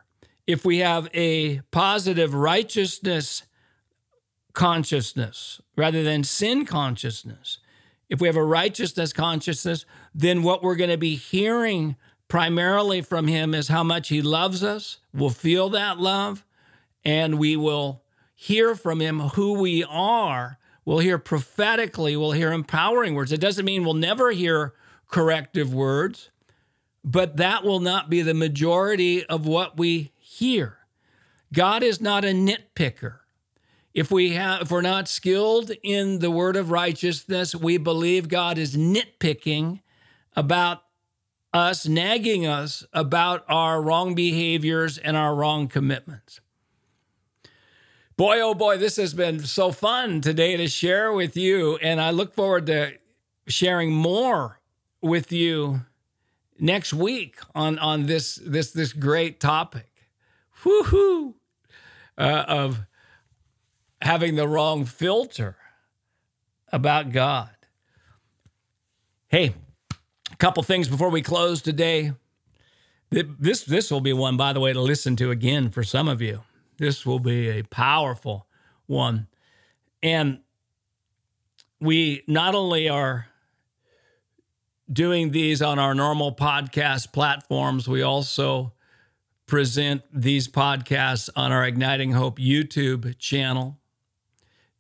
if 0.49 0.65
we 0.65 0.79
have 0.79 1.09
a 1.15 1.61
positive 1.71 2.35
righteousness 2.35 3.45
consciousness 4.53 5.61
rather 5.77 6.03
than 6.03 6.25
sin 6.25 6.65
consciousness, 6.67 7.59
if 8.09 8.21
we 8.21 8.29
have 8.29 8.37
a 8.37 8.45
righteousness 8.45 9.13
consciousness, 9.13 9.85
then 10.15 10.43
what 10.43 10.63
we're 10.63 10.77
going 10.77 10.91
to 10.91 10.97
be 10.97 11.17
hearing 11.17 11.97
primarily 12.29 13.01
from 13.01 13.27
Him 13.27 13.55
is 13.55 13.69
how 13.69 13.83
much 13.83 14.09
He 14.09 14.23
loves 14.23 14.63
us. 14.65 14.99
We'll 15.13 15.31
feel 15.31 15.69
that 15.71 15.99
love 15.99 16.45
and 17.05 17.39
we 17.39 17.57
will 17.57 18.03
hear 18.35 18.75
from 18.75 19.01
Him 19.01 19.21
who 19.21 19.55
we 19.55 19.85
are. 19.85 20.59
We'll 20.85 20.99
hear 21.01 21.19
prophetically, 21.19 22.17
we'll 22.17 22.33
hear 22.33 22.53
empowering 22.53 23.15
words. 23.15 23.33
It 23.33 23.41
doesn't 23.41 23.65
mean 23.65 23.85
we'll 23.85 23.95
never 23.95 24.31
hear 24.31 24.75
corrective 25.07 25.73
words, 25.73 26.31
but 27.05 27.37
that 27.37 27.63
will 27.63 27.81
not 27.81 28.09
be 28.09 28.23
the 28.23 28.35
majority 28.35 29.25
of 29.27 29.47
what 29.47 29.77
we 29.77 30.13
hear. 30.19 30.79
God 31.53 31.83
is 31.83 32.01
not 32.01 32.25
a 32.25 32.29
nitpicker. 32.29 33.18
If 33.99 34.13
we 34.13 34.35
have 34.35 34.63
if 34.63 34.71
we're 34.71 34.81
not 34.81 35.09
skilled 35.09 35.73
in 35.83 36.21
the 36.21 36.31
word 36.31 36.55
of 36.55 36.71
righteousness, 36.71 37.53
we 37.53 37.79
believe 37.79 38.29
God 38.29 38.57
is 38.57 38.77
nitpicking 38.77 39.81
about 40.37 40.85
us, 41.53 41.85
nagging 41.85 42.47
us 42.47 42.85
about 42.93 43.45
our 43.49 43.83
wrong 43.83 44.15
behaviors 44.15 44.99
and 44.99 45.17
our 45.17 45.35
wrong 45.35 45.67
commitments. 45.67 46.41
Boy, 48.17 48.41
oh 48.41 48.55
boy, 48.55 48.77
this 48.77 48.99
has 48.99 49.15
been 49.15 49.41
so 49.41 49.73
fun 49.73 50.21
today 50.21 50.57
to 50.57 50.69
share 50.69 51.13
with 51.13 51.37
you. 51.37 51.75
And 51.79 52.01
I 52.01 52.13
look 52.13 52.35
forward 52.35 52.67
to 52.67 52.93
sharing 53.49 53.91
more 53.91 54.61
with 55.03 55.33
you 55.33 55.81
next 56.61 56.95
week 56.95 57.41
on, 57.53 57.81
on 57.81 58.07
this, 58.07 58.37
this, 58.47 58.71
this 58.71 58.93
great 58.93 59.41
topic. 59.41 59.91
Woohoo! 60.63 61.35
Uh, 62.17 62.45
of 62.47 62.79
having 64.01 64.37
the 64.37 64.49
wrong 64.49 64.85
filter 64.85 65.57
about 66.73 67.13
God. 67.13 67.51
Hey, 69.29 69.55
a 70.33 70.37
couple 70.37 70.63
things 70.63 70.89
before 70.89 71.11
we 71.11 71.23
close 71.23 71.63
today. 71.63 72.13
This 73.11 73.65
this 73.65 73.91
will 73.91 74.01
be 74.01 74.13
one, 74.13 74.37
by 74.37 74.53
the 74.53 74.61
way, 74.61 74.73
to 74.73 74.81
listen 74.81 75.17
to 75.17 75.31
again 75.31 75.71
for 75.71 75.83
some 75.83 76.09
of 76.09 76.21
you. 76.21 76.43
This 76.77 77.07
will 77.07 77.19
be 77.19 77.49
a 77.49 77.63
powerful 77.63 78.47
one. 78.87 79.29
And 80.03 80.41
we 81.81 82.23
not 82.27 82.55
only 82.55 82.89
are 82.89 83.27
doing 84.91 85.31
these 85.31 85.61
on 85.61 85.79
our 85.79 85.95
normal 85.95 86.35
podcast 86.35 87.13
platforms, 87.13 87.89
we 87.89 88.03
also 88.03 88.73
present 89.47 90.03
these 90.13 90.47
podcasts 90.49 91.29
on 91.35 91.53
our 91.53 91.65
Igniting 91.65 92.13
Hope 92.13 92.39
YouTube 92.39 93.19
channel. 93.19 93.79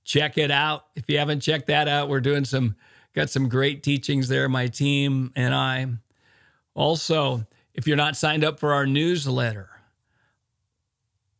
Check 0.08 0.38
it 0.38 0.50
out. 0.50 0.86
If 0.96 1.04
you 1.10 1.18
haven't 1.18 1.40
checked 1.40 1.66
that 1.66 1.86
out, 1.86 2.08
we're 2.08 2.22
doing 2.22 2.46
some, 2.46 2.76
got 3.14 3.28
some 3.28 3.46
great 3.46 3.82
teachings 3.82 4.28
there, 4.28 4.48
my 4.48 4.66
team 4.66 5.32
and 5.36 5.54
I. 5.54 5.86
Also, 6.74 7.46
if 7.74 7.86
you're 7.86 7.98
not 7.98 8.16
signed 8.16 8.42
up 8.42 8.58
for 8.58 8.72
our 8.72 8.86
newsletter, 8.86 9.68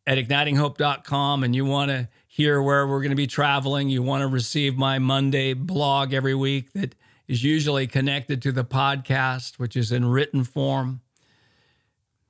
at 0.05 0.19
ignitinghope.com 0.19 1.43
and 1.43 1.55
you 1.55 1.65
want 1.65 1.89
to 1.89 2.09
hear 2.27 2.61
where 2.61 2.85
we're 2.85 3.01
going 3.01 3.09
to 3.09 3.15
be 3.15 3.25
traveling, 3.25 3.89
you 3.89 4.03
want 4.03 4.21
to 4.21 4.27
receive 4.27 4.77
my 4.77 4.99
Monday 4.99 5.53
blog 5.53 6.13
every 6.13 6.35
week 6.35 6.71
that 6.73 6.93
is 7.27 7.43
usually 7.43 7.87
connected 7.87 8.39
to 8.43 8.51
the 8.51 8.63
podcast, 8.63 9.57
which 9.57 9.75
is 9.75 9.91
in 9.91 10.05
written 10.05 10.43
form. 10.43 11.01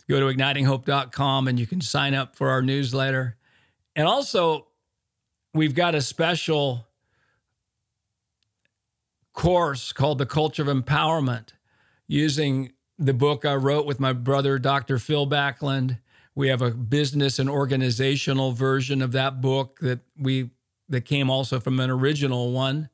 Go 0.07 0.21
to 0.21 0.33
ignitinghope.com 0.33 1.49
and 1.49 1.59
you 1.59 1.67
can 1.67 1.81
sign 1.81 2.13
up 2.13 2.37
for 2.37 2.49
our 2.49 2.61
newsletter. 2.61 3.35
And 3.93 4.07
also, 4.07 4.68
we've 5.53 5.75
got 5.75 5.95
a 5.95 6.01
special 6.01 6.87
course 9.33 9.91
called 9.91 10.17
The 10.17 10.25
Culture 10.25 10.61
of 10.61 10.67
Empowerment 10.67 11.49
using 12.07 12.73
the 12.97 13.13
book 13.13 13.45
I 13.45 13.55
wrote 13.55 13.85
with 13.85 13.99
my 13.99 14.13
brother, 14.13 14.59
Dr. 14.59 14.99
Phil 14.99 15.27
Backlund 15.27 15.97
we 16.39 16.47
have 16.47 16.61
a 16.61 16.71
business 16.71 17.37
and 17.37 17.49
organizational 17.49 18.53
version 18.53 19.01
of 19.01 19.11
that 19.11 19.41
book 19.41 19.79
that 19.81 19.99
we 20.17 20.51
that 20.87 21.01
came 21.01 21.29
also 21.29 21.59
from 21.59 21.81
an 21.81 21.89
original 21.89 22.53
one. 22.53 22.87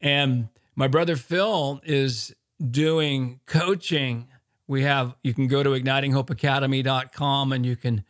And 0.00 0.48
my 0.74 0.88
brother 0.88 1.14
Phil 1.16 1.82
is 1.84 2.34
doing 2.70 3.40
coaching. 3.44 4.28
We 4.66 4.82
have 4.82 5.14
you 5.22 5.34
can 5.34 5.46
go 5.46 5.62
to 5.62 5.70
ignitinghopeacademy.com 5.70 7.52
and 7.52 7.66
you 7.66 7.76
can 7.76 8.02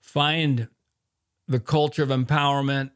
find 0.00 0.68
the 1.46 1.60
culture 1.60 2.02
of 2.02 2.08
empowerment 2.08 2.92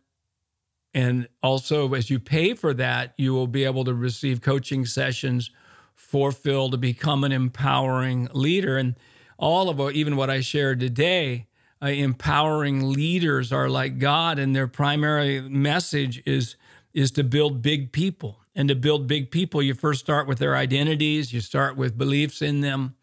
and 0.95 1.29
also 1.43 1.93
as 1.95 2.11
you 2.11 2.19
pay 2.19 2.55
for 2.55 2.75
that, 2.75 3.15
you 3.17 3.33
will 3.33 3.47
be 3.47 3.65
able 3.65 3.85
to 3.85 3.95
receive 3.95 4.41
coaching 4.41 4.85
sessions 4.87 5.51
for 5.95 6.33
Phil 6.33 6.71
to 6.71 6.77
become 6.77 7.25
an 7.25 7.33
empowering 7.33 8.29
leader 8.33 8.77
and 8.77 8.97
all 9.43 9.69
of 9.69 9.81
even 9.93 10.17
what 10.17 10.31
I 10.31 10.41
shared 10.41 10.79
today, 10.79 11.49
uh, 11.83 11.87
empowering 11.87 12.93
leaders 12.93 13.53
are 13.53 13.69
like 13.69 13.99
God, 13.99 14.39
and 14.39 14.55
their 14.55 14.69
primary 14.69 15.41
message 15.41 16.23
is 16.25 16.55
is 16.95 17.11
to 17.13 17.25
build 17.25 17.61
big 17.61 17.91
people. 17.91 18.39
And 18.55 18.69
to 18.69 18.75
build 18.75 19.07
big 19.07 19.31
people, 19.31 19.63
you 19.63 19.73
first 19.73 20.01
start 20.01 20.29
with 20.29 20.39
their 20.39 20.55
identities, 20.55 21.33
you 21.33 21.41
start 21.41 21.75
with 21.75 21.97
beliefs 21.97 22.43
in 22.43 22.61
them. 22.61 22.95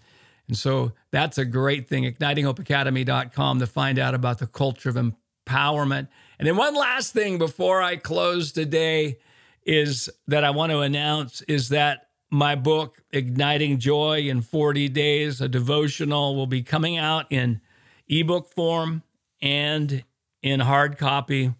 And 0.48 0.56
so 0.56 0.94
that's 1.12 1.40
a 1.40 1.46
great 1.46 1.90
thing. 1.90 2.04
IgnitingHopeAcademy.com 2.04 3.60
to 3.60 3.66
find 3.66 3.98
out 3.98 4.14
about 4.14 4.38
the 4.38 4.46
culture 4.46 4.90
of 4.90 4.96
empowerment. 4.96 6.08
And 6.40 6.48
then 6.48 6.56
one 6.56 6.74
last 6.74 7.12
thing 7.12 7.38
before 7.38 7.82
I 7.82 7.98
close 7.98 8.54
today 8.54 9.20
is 9.66 10.10
that 10.28 10.46
I 10.46 10.52
want 10.52 10.72
to 10.72 10.80
announce 10.80 11.42
is 11.42 11.70
that 11.70 12.08
my 12.32 12.56
book, 12.56 13.04
Igniting 13.12 13.78
Joy 13.80 14.30
in 14.30 14.42
40 14.42 14.88
Days, 14.88 15.42
a 15.42 15.50
devotional, 15.50 16.38
will 16.38 16.48
be 16.48 16.64
coming 16.64 16.98
out 16.98 17.26
in 17.30 17.60
ebook 18.08 18.54
form 18.54 19.04
and 19.42 20.04
in 20.42 20.62
hard 20.62 20.98
copy 20.98 21.54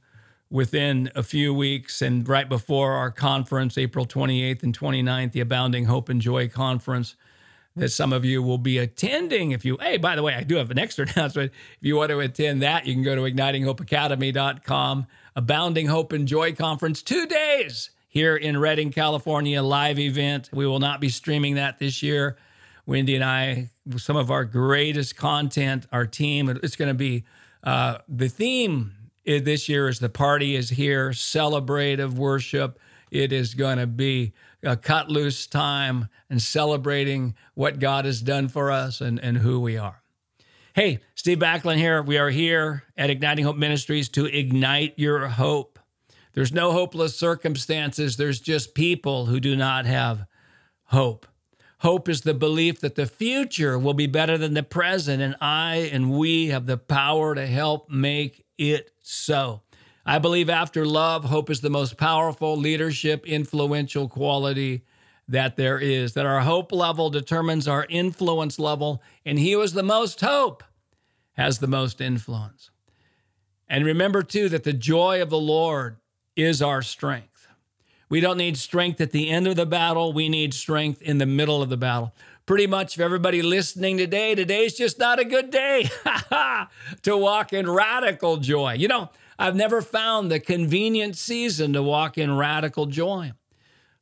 within 0.50 1.12
a 1.14 1.24
few 1.24 1.54
weeks 1.54 2.02
and 2.02 2.28
right 2.28 2.48
before 2.48 2.94
our 2.94 3.12
conference, 3.12 3.78
April 3.78 4.06
28th 4.06 4.64
and 4.64 4.78
29th, 4.78 5.34
the 5.34 5.42
Abounding 5.42 5.86
Hope 5.86 6.08
and 6.08 6.22
Joy 6.22 6.48
Conference 6.48 7.16
that 7.76 7.90
some 7.90 8.12
of 8.12 8.26
you 8.26 8.42
will 8.44 8.58
be 8.58 8.78
attending. 8.78 9.52
If 9.52 9.64
you, 9.64 9.78
hey, 9.80 9.98
by 9.98 10.16
the 10.16 10.24
way, 10.24 10.34
I 10.34 10.44
do 10.44 10.56
have 10.56 10.72
an 10.72 10.80
extra 10.80 11.08
announcement. 11.16 11.52
If 11.52 11.86
you 11.86 11.96
want 11.96 12.10
to 12.10 12.20
attend 12.20 12.62
that, 12.62 12.86
you 12.86 12.94
can 12.94 13.04
go 13.04 13.16
to 13.16 13.22
ignitinghopeacademy.com, 13.22 15.08
Abounding 15.36 15.88
Hope 15.88 16.12
and 16.12 16.28
Joy 16.28 16.54
Conference, 16.54 17.02
two 17.02 17.26
days 17.26 17.92
here 18.08 18.36
in 18.36 18.58
Redding, 18.58 18.92
California, 18.92 19.62
live 19.62 20.00
event. 20.00 20.50
We 20.52 20.66
will 20.66 20.80
not 20.80 21.00
be 21.00 21.10
streaming 21.10 21.56
that 21.56 21.80
this 21.80 22.02
year. 22.04 22.38
Wendy 22.86 23.14
and 23.16 23.24
I, 23.24 23.70
some 23.98 24.16
of 24.16 24.32
our 24.32 24.46
greatest 24.46 25.16
content, 25.16 25.86
our 25.92 26.08
team, 26.08 26.50
it's 26.50 26.76
going 26.76 26.88
to 26.88 26.96
be 26.96 27.24
uh, 27.64 28.00
the 28.08 28.30
theme 28.30 28.94
this 29.26 29.70
year 29.70 29.88
is 29.88 30.00
the 30.00 30.10
party 30.10 30.56
is 30.56 30.70
here, 30.70 31.12
celebrative 31.12 32.14
worship. 32.14 32.80
It 33.12 33.32
is 33.32 33.54
going 33.54 33.78
to 33.78 33.88
be 33.88 34.34
a 34.64 34.78
cut 34.78 35.10
loose 35.10 35.48
time 35.48 36.10
and 36.30 36.42
celebrating 36.42 37.36
what 37.54 37.80
God 37.80 38.06
has 38.06 38.22
done 38.22 38.48
for 38.48 38.72
us 38.72 39.02
and, 39.02 39.20
and 39.20 39.38
who 39.38 39.60
we 39.60 39.78
are. 39.78 40.02
Hey, 40.74 41.00
Steve 41.16 41.40
Backlund 41.40 41.78
here. 41.78 42.02
We 42.02 42.18
are 42.18 42.30
here 42.30 42.84
at 42.96 43.10
Igniting 43.10 43.46
Hope 43.46 43.58
Ministries 43.58 44.10
to 44.10 44.26
ignite 44.26 44.94
your 44.98 45.28
hope. 45.28 45.80
There's 46.34 46.54
no 46.54 46.72
hopeless 46.72 47.18
circumstances. 47.18 48.18
There's 48.18 48.40
just 48.40 48.76
people 48.76 49.26
who 49.26 49.40
do 49.40 49.56
not 49.56 49.86
have 49.86 50.26
hope. 50.86 51.26
Hope 51.80 52.10
is 52.10 52.22
the 52.22 52.34
belief 52.34 52.82
that 52.82 52.96
the 52.96 53.06
future 53.06 53.80
will 53.80 53.94
be 53.94 54.08
better 54.08 54.38
than 54.38 54.54
the 54.54 54.64
present, 54.64 55.22
and 55.22 55.36
I 55.40 55.90
and 55.92 56.12
we 56.12 56.48
have 56.48 56.66
the 56.66 56.78
power 56.78 57.34
to 57.36 57.48
help 57.48 57.90
make 57.90 58.46
it 58.58 58.92
so. 59.02 59.62
I 60.10 60.18
believe 60.18 60.50
after 60.50 60.88
love, 60.88 61.26
hope 61.26 61.52
is 61.52 61.62
the 61.62 61.70
most 61.70 61.96
powerful 61.96 62.58
leadership, 62.58 63.28
influential 63.28 64.10
quality 64.10 64.84
that 65.28 65.56
there 65.56 65.78
is. 65.78 66.16
That 66.16 66.26
our 66.26 66.40
hope 66.40 66.72
level 66.72 67.12
determines 67.12 67.68
our 67.68 67.86
influence 67.90 68.58
level, 68.58 69.04
and 69.24 69.38
he 69.38 69.52
who 69.52 69.60
has 69.60 69.74
the 69.74 69.84
most 69.84 70.20
hope 70.22 70.64
has 71.34 71.60
the 71.60 71.68
most 71.68 72.02
influence. 72.02 72.72
And 73.68 73.86
remember, 73.86 74.24
too, 74.24 74.50
that 74.50 74.64
the 74.64 74.74
joy 74.74 75.22
of 75.22 75.30
the 75.30 75.38
Lord 75.38 75.98
is 76.36 76.60
our 76.60 76.82
strength. 76.82 77.46
We 78.10 78.20
don't 78.20 78.40
need 78.40 78.58
strength 78.58 79.00
at 79.02 79.12
the 79.12 79.30
end 79.30 79.48
of 79.48 79.58
the 79.58 79.68
battle. 79.68 80.12
We 80.12 80.28
need 80.28 80.56
strength 80.56 81.04
in 81.04 81.20
the 81.20 81.28
middle 81.28 81.62
of 81.62 81.70
the 81.70 81.78
battle. 81.78 82.16
Pretty 82.48 82.66
much, 82.66 82.96
for 82.96 83.04
everybody 83.04 83.44
listening 83.44 84.00
today, 84.00 84.34
today's 84.34 84.74
just 84.74 84.98
not 84.98 85.20
a 85.20 85.24
good 85.24 85.52
day 85.52 85.88
to 87.04 87.16
walk 87.16 87.54
in 87.54 87.70
radical 87.70 88.38
joy. 88.38 88.74
You 88.74 88.88
know, 88.88 89.12
I've 89.42 89.56
never 89.56 89.82
found 89.82 90.30
the 90.30 90.42
convenient 90.42 91.16
season 91.16 91.72
to 91.72 91.82
walk 91.82 92.18
in 92.18 92.36
radical 92.36 92.88
joy. 92.88 93.32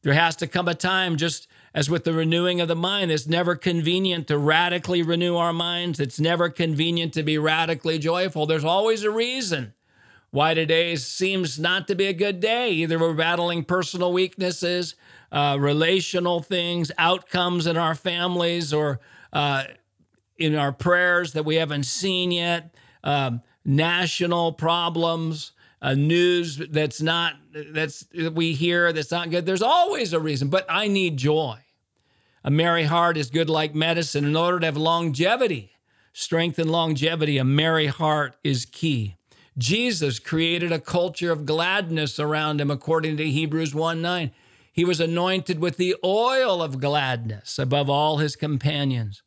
There 0.01 0.13
has 0.13 0.35
to 0.37 0.47
come 0.47 0.67
a 0.67 0.73
time, 0.73 1.15
just 1.15 1.47
as 1.75 1.91
with 1.91 2.05
the 2.05 2.13
renewing 2.13 2.59
of 2.59 2.67
the 2.67 2.75
mind, 2.75 3.11
it's 3.11 3.27
never 3.27 3.55
convenient 3.55 4.27
to 4.29 4.37
radically 4.39 5.03
renew 5.03 5.35
our 5.35 5.53
minds. 5.53 5.99
It's 5.99 6.19
never 6.19 6.49
convenient 6.49 7.13
to 7.13 7.23
be 7.23 7.37
radically 7.37 7.99
joyful. 7.99 8.47
There's 8.47 8.63
always 8.63 9.03
a 9.03 9.11
reason 9.11 9.73
why 10.31 10.55
today 10.55 10.95
seems 10.95 11.59
not 11.59 11.87
to 11.87 11.95
be 11.95 12.07
a 12.07 12.13
good 12.13 12.39
day. 12.39 12.71
Either 12.71 12.97
we're 12.97 13.13
battling 13.13 13.63
personal 13.63 14.11
weaknesses, 14.11 14.95
uh, 15.31 15.55
relational 15.59 16.41
things, 16.41 16.91
outcomes 16.97 17.67
in 17.67 17.77
our 17.77 17.93
families, 17.93 18.73
or 18.73 18.99
uh, 19.33 19.65
in 20.37 20.55
our 20.55 20.71
prayers 20.71 21.33
that 21.33 21.45
we 21.45 21.55
haven't 21.55 21.83
seen 21.83 22.31
yet, 22.31 22.73
um, 23.03 23.41
national 23.67 24.53
problems, 24.53 25.51
uh, 25.81 25.93
news 25.93 26.57
that's 26.57 27.01
not 27.01 27.35
that's 27.53 28.05
that 28.13 28.33
we 28.33 28.53
hear 28.53 28.91
that's 28.91 29.11
not 29.11 29.29
good. 29.29 29.45
There's 29.45 29.61
always 29.61 30.13
a 30.13 30.19
reason, 30.19 30.47
but 30.47 30.65
I 30.67 30.87
need 30.87 31.17
joy. 31.17 31.59
A 32.43 32.49
merry 32.49 32.85
heart 32.85 33.17
is 33.17 33.29
good 33.29 33.49
like 33.49 33.75
medicine. 33.75 34.25
In 34.25 34.35
order 34.35 34.59
to 34.61 34.65
have 34.65 34.77
longevity, 34.77 35.73
strength 36.13 36.57
and 36.57 36.71
longevity, 36.71 37.37
a 37.37 37.43
merry 37.43 37.87
heart 37.87 38.37
is 38.43 38.65
key. 38.65 39.17
Jesus 39.57 40.17
created 40.19 40.71
a 40.71 40.79
culture 40.79 41.31
of 41.31 41.45
gladness 41.45 42.19
around 42.19 42.61
him, 42.61 42.71
according 42.71 43.17
to 43.17 43.29
Hebrews 43.29 43.75
1 43.75 44.01
9. 44.01 44.31
He 44.71 44.85
was 44.85 44.99
anointed 44.99 45.59
with 45.59 45.77
the 45.77 45.95
oil 46.03 46.61
of 46.61 46.79
gladness 46.79 47.59
above 47.59 47.89
all 47.89 48.17
his 48.17 48.35
companions. 48.35 49.23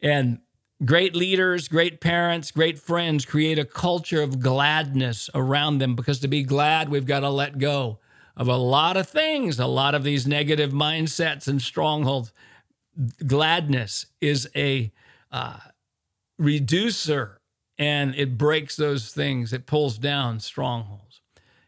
And 0.00 0.40
great 0.84 1.14
leaders, 1.14 1.68
great 1.68 2.00
parents, 2.00 2.50
great 2.50 2.78
friends 2.78 3.24
create 3.24 3.58
a 3.58 3.64
culture 3.64 4.22
of 4.22 4.40
gladness 4.40 5.28
around 5.34 5.78
them 5.78 5.94
because 5.94 6.20
to 6.20 6.28
be 6.28 6.42
glad, 6.42 6.88
we've 6.88 7.06
got 7.06 7.20
to 7.20 7.30
let 7.30 7.58
go 7.58 7.98
of 8.36 8.48
a 8.48 8.56
lot 8.56 8.96
of 8.96 9.08
things, 9.08 9.58
a 9.58 9.66
lot 9.66 9.94
of 9.94 10.04
these 10.04 10.26
negative 10.26 10.70
mindsets 10.70 11.48
and 11.48 11.60
strongholds. 11.60 12.32
Gladness 13.26 14.06
is 14.20 14.48
a 14.54 14.92
uh, 15.32 15.58
reducer 16.38 17.40
and 17.76 18.14
it 18.14 18.36
breaks 18.36 18.76
those 18.76 19.12
things, 19.12 19.52
it 19.52 19.66
pulls 19.66 19.98
down 19.98 20.40
strongholds. 20.40 21.20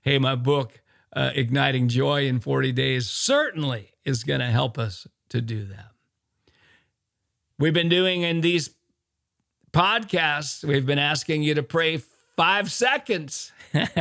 Hey, 0.02 0.18
my 0.18 0.34
book, 0.34 0.80
uh, 1.14 1.30
Igniting 1.34 1.88
Joy 1.88 2.26
in 2.26 2.40
40 2.40 2.72
Days, 2.72 3.08
certainly 3.08 3.92
is 4.04 4.24
going 4.24 4.40
to 4.40 4.46
help 4.46 4.78
us 4.78 5.06
to 5.28 5.40
do 5.40 5.64
that. 5.66 5.92
We've 7.58 7.74
been 7.74 7.88
doing 7.88 8.22
in 8.22 8.40
these 8.40 8.70
podcasts, 9.72 10.64
we've 10.64 10.86
been 10.86 10.98
asking 10.98 11.42
you 11.42 11.54
to 11.54 11.62
pray 11.62 11.98
five 12.36 12.70
seconds 12.70 13.52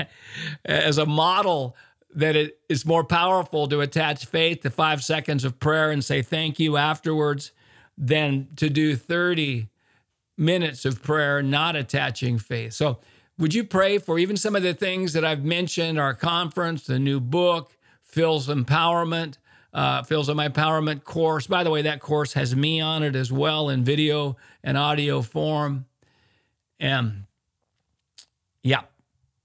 as 0.66 0.98
a 0.98 1.06
model 1.06 1.76
that 2.14 2.36
it 2.36 2.60
is 2.70 2.86
more 2.86 3.04
powerful 3.04 3.68
to 3.68 3.82
attach 3.82 4.26
faith 4.26 4.62
to 4.62 4.70
five 4.70 5.04
seconds 5.04 5.44
of 5.44 5.60
prayer 5.60 5.92
and 5.92 6.04
say 6.04 6.22
thank 6.22 6.60
you 6.60 6.78
afterwards 6.78 7.52
than 7.98 8.48
to 8.56 8.70
do 8.70 8.96
30 8.96 9.68
minutes 10.38 10.86
of 10.86 11.04
prayer 11.04 11.44
not 11.44 11.76
attaching 11.76 12.40
faith. 12.40 12.74
So, 12.74 13.00
would 13.38 13.54
you 13.54 13.64
pray 13.64 14.00
for 14.00 14.20
even 14.20 14.36
some 14.36 14.56
of 14.56 14.64
the 14.64 14.74
things 14.74 15.14
that 15.14 15.24
I've 15.24 15.46
mentioned, 15.46 15.98
our 15.98 16.14
conference, 16.14 16.86
the 16.86 17.00
new 17.00 17.22
book, 17.22 17.72
Phil's 18.04 18.50
Empowerment, 18.50 19.38
uh, 19.74 20.04
Phil's 20.04 20.30
My 20.34 20.48
Empowerment 20.48 21.04
course. 21.04 21.48
By 21.48 21.64
the 21.64 21.70
way, 21.70 21.84
that 21.84 22.00
course 22.00 22.34
has 22.34 22.56
me 22.56 22.82
on 22.82 23.04
it 23.04 23.16
as 23.16 23.32
well 23.32 23.70
in 23.70 23.84
video 23.84 24.38
and 24.64 24.78
audio 24.78 25.22
form. 25.22 25.86
And 26.80 27.26
yeah, 28.64 28.82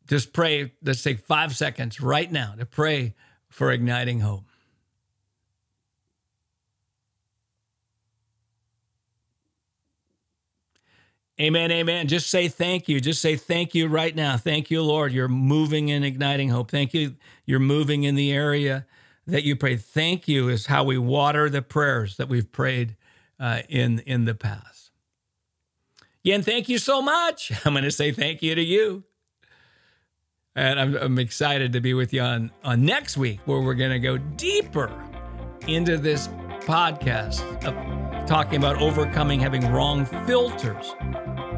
just 0.09 0.33
pray. 0.33 0.73
Let's 0.83 1.03
take 1.03 1.21
five 1.27 1.55
seconds 1.55 2.01
right 2.01 2.31
now 2.31 2.55
to 2.59 2.67
pray 2.67 3.15
for 3.49 3.71
igniting 3.71 4.21
hope. 4.21 4.45
Amen, 11.41 11.73
amen. 11.73 12.07
Just 12.07 12.31
say 12.31 12.47
thank 12.47 12.89
you. 12.89 13.01
Just 13.01 13.21
say 13.21 13.35
thank 13.35 13.75
you 13.75 13.89
right 13.89 14.15
now. 14.15 14.37
Thank 14.37 14.71
you, 14.71 14.83
Lord. 14.83 15.13
You're 15.13 15.27
moving 15.27 15.91
and 15.91 16.05
igniting 16.05 16.51
hope. 16.51 16.71
Thank 16.71 16.95
you. 16.95 17.17
You're 17.45 17.59
moving 17.59 18.05
in 18.05 18.15
the 18.15 18.33
area 18.33 18.87
that 19.27 19.45
you 19.45 19.57
pray. 19.57 19.77
Thank 19.77 20.29
you 20.29 20.49
is 20.49 20.67
how 20.67 20.85
we 20.85 20.99
water 20.99 21.49
the 21.49 21.63
prayers 21.63 22.17
that 22.17 22.29
we've 22.29 22.51
prayed 22.51 22.97
uh, 23.41 23.61
in 23.69 24.01
in 24.01 24.25
the 24.25 24.35
past. 24.35 24.91
Yeah, 26.23 26.41
thank 26.41 26.69
you 26.69 26.79
so 26.79 27.03
much. 27.03 27.53
I'm 27.65 27.75
going 27.75 27.85
to 27.85 27.91
say 27.91 28.11
thank 28.11 28.43
you 28.43 28.55
to 28.55 28.63
you. 28.63 29.05
And 30.57 30.79
I'm, 30.79 30.95
I'm 30.97 31.19
excited 31.19 31.73
to 31.73 31.81
be 31.81 31.95
with 31.95 32.13
you 32.13 32.23
on, 32.23 32.53
on 32.63 32.85
next 32.85 33.17
week, 33.17 33.41
where 33.45 33.61
we're 33.61 33.75
going 33.75 33.91
to 33.91 33.99
go 33.99 34.17
deeper 34.17 34.91
into 35.67 35.99
this 35.99 36.29
podcast 36.61 37.43
of 37.65 38.27
talking 38.27 38.57
about 38.57 38.81
overcoming 38.81 39.41
having 39.41 39.71
wrong 39.73 40.07
filters 40.27 40.95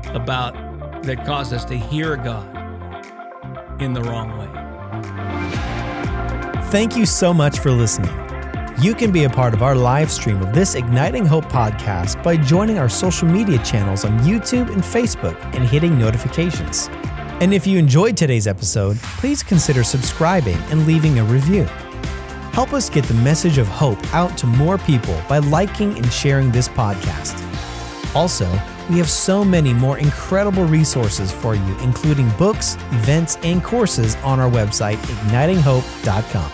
about 0.09 0.55
that 1.03 1.25
cause 1.25 1.53
us 1.53 1.65
to 1.67 1.77
hear 1.77 2.17
God 2.17 2.53
in 3.81 3.93
the 3.93 4.03
wrong 4.03 4.37
way. 4.39 4.56
Thank 6.71 6.97
you 6.97 7.07
so 7.07 7.33
much 7.33 7.61
for 7.61 7.71
listening. 7.71 8.11
You 8.83 8.93
can 8.93 9.13
be 9.13 9.23
a 9.23 9.31
part 9.31 9.55
of 9.55 9.63
our 9.63 9.77
live 9.77 10.11
stream 10.11 10.43
of 10.43 10.53
this 10.53 10.75
Igniting 10.75 11.25
Hope 11.25 11.45
podcast 11.45 12.21
by 12.25 12.37
joining 12.37 12.77
our 12.77 12.89
social 12.89 13.29
media 13.29 13.63
channels 13.63 14.05
on 14.05 14.19
YouTube 14.19 14.73
and 14.73 14.83
Facebook 14.83 15.41
and 15.55 15.65
hitting 15.65 15.97
notifications. 15.97 16.89
And 17.41 17.55
if 17.55 17.69
you 17.69 17.79
enjoyed 17.79 18.17
today's 18.17 18.49
episode, 18.49 18.97
please 18.97 19.45
consider 19.45 19.85
subscribing 19.85 20.59
and 20.71 20.89
leaving 20.89 21.21
a 21.21 21.25
review. 21.25 21.63
Help 22.53 22.73
us 22.73 22.91
get 22.91 23.05
the 23.05 23.15
message 23.15 23.59
of 23.59 23.69
hope 23.69 24.03
out 24.13 24.37
to 24.39 24.47
more 24.47 24.77
people 24.77 25.23
by 25.29 25.39
liking 25.39 25.97
and 25.97 26.13
sharing 26.13 26.51
this 26.51 26.69
podcast. 26.69 27.45
Also, 28.13 28.47
we 28.89 28.99
have 28.99 29.11
so 29.11 29.45
many 29.45 29.73
more 29.75 29.99
incredible 29.99 30.65
resources 30.65 31.33
for 31.33 31.55
you, 31.55 31.79
including 31.79 32.29
books, 32.39 32.75
events, 32.93 33.37
and 33.43 33.63
courses 33.63 34.17
on 34.17 34.41
our 34.41 34.51
website, 34.51 34.97
ignitinghope.com. 34.97 36.51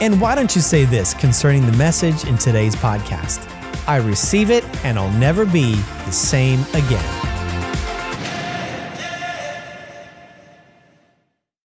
And 0.00 0.20
why 0.20 0.34
don't 0.34 0.54
you 0.54 0.60
say 0.60 0.84
this 0.84 1.14
concerning 1.14 1.64
the 1.64 1.76
message 1.76 2.24
in 2.24 2.36
today's 2.36 2.76
podcast? 2.76 3.50
I 3.88 3.96
receive 3.96 4.50
it 4.50 4.64
and 4.84 4.98
I'll 4.98 5.10
never 5.18 5.46
be 5.46 5.74
the 5.74 6.12
same 6.12 6.60
again. 6.74 7.25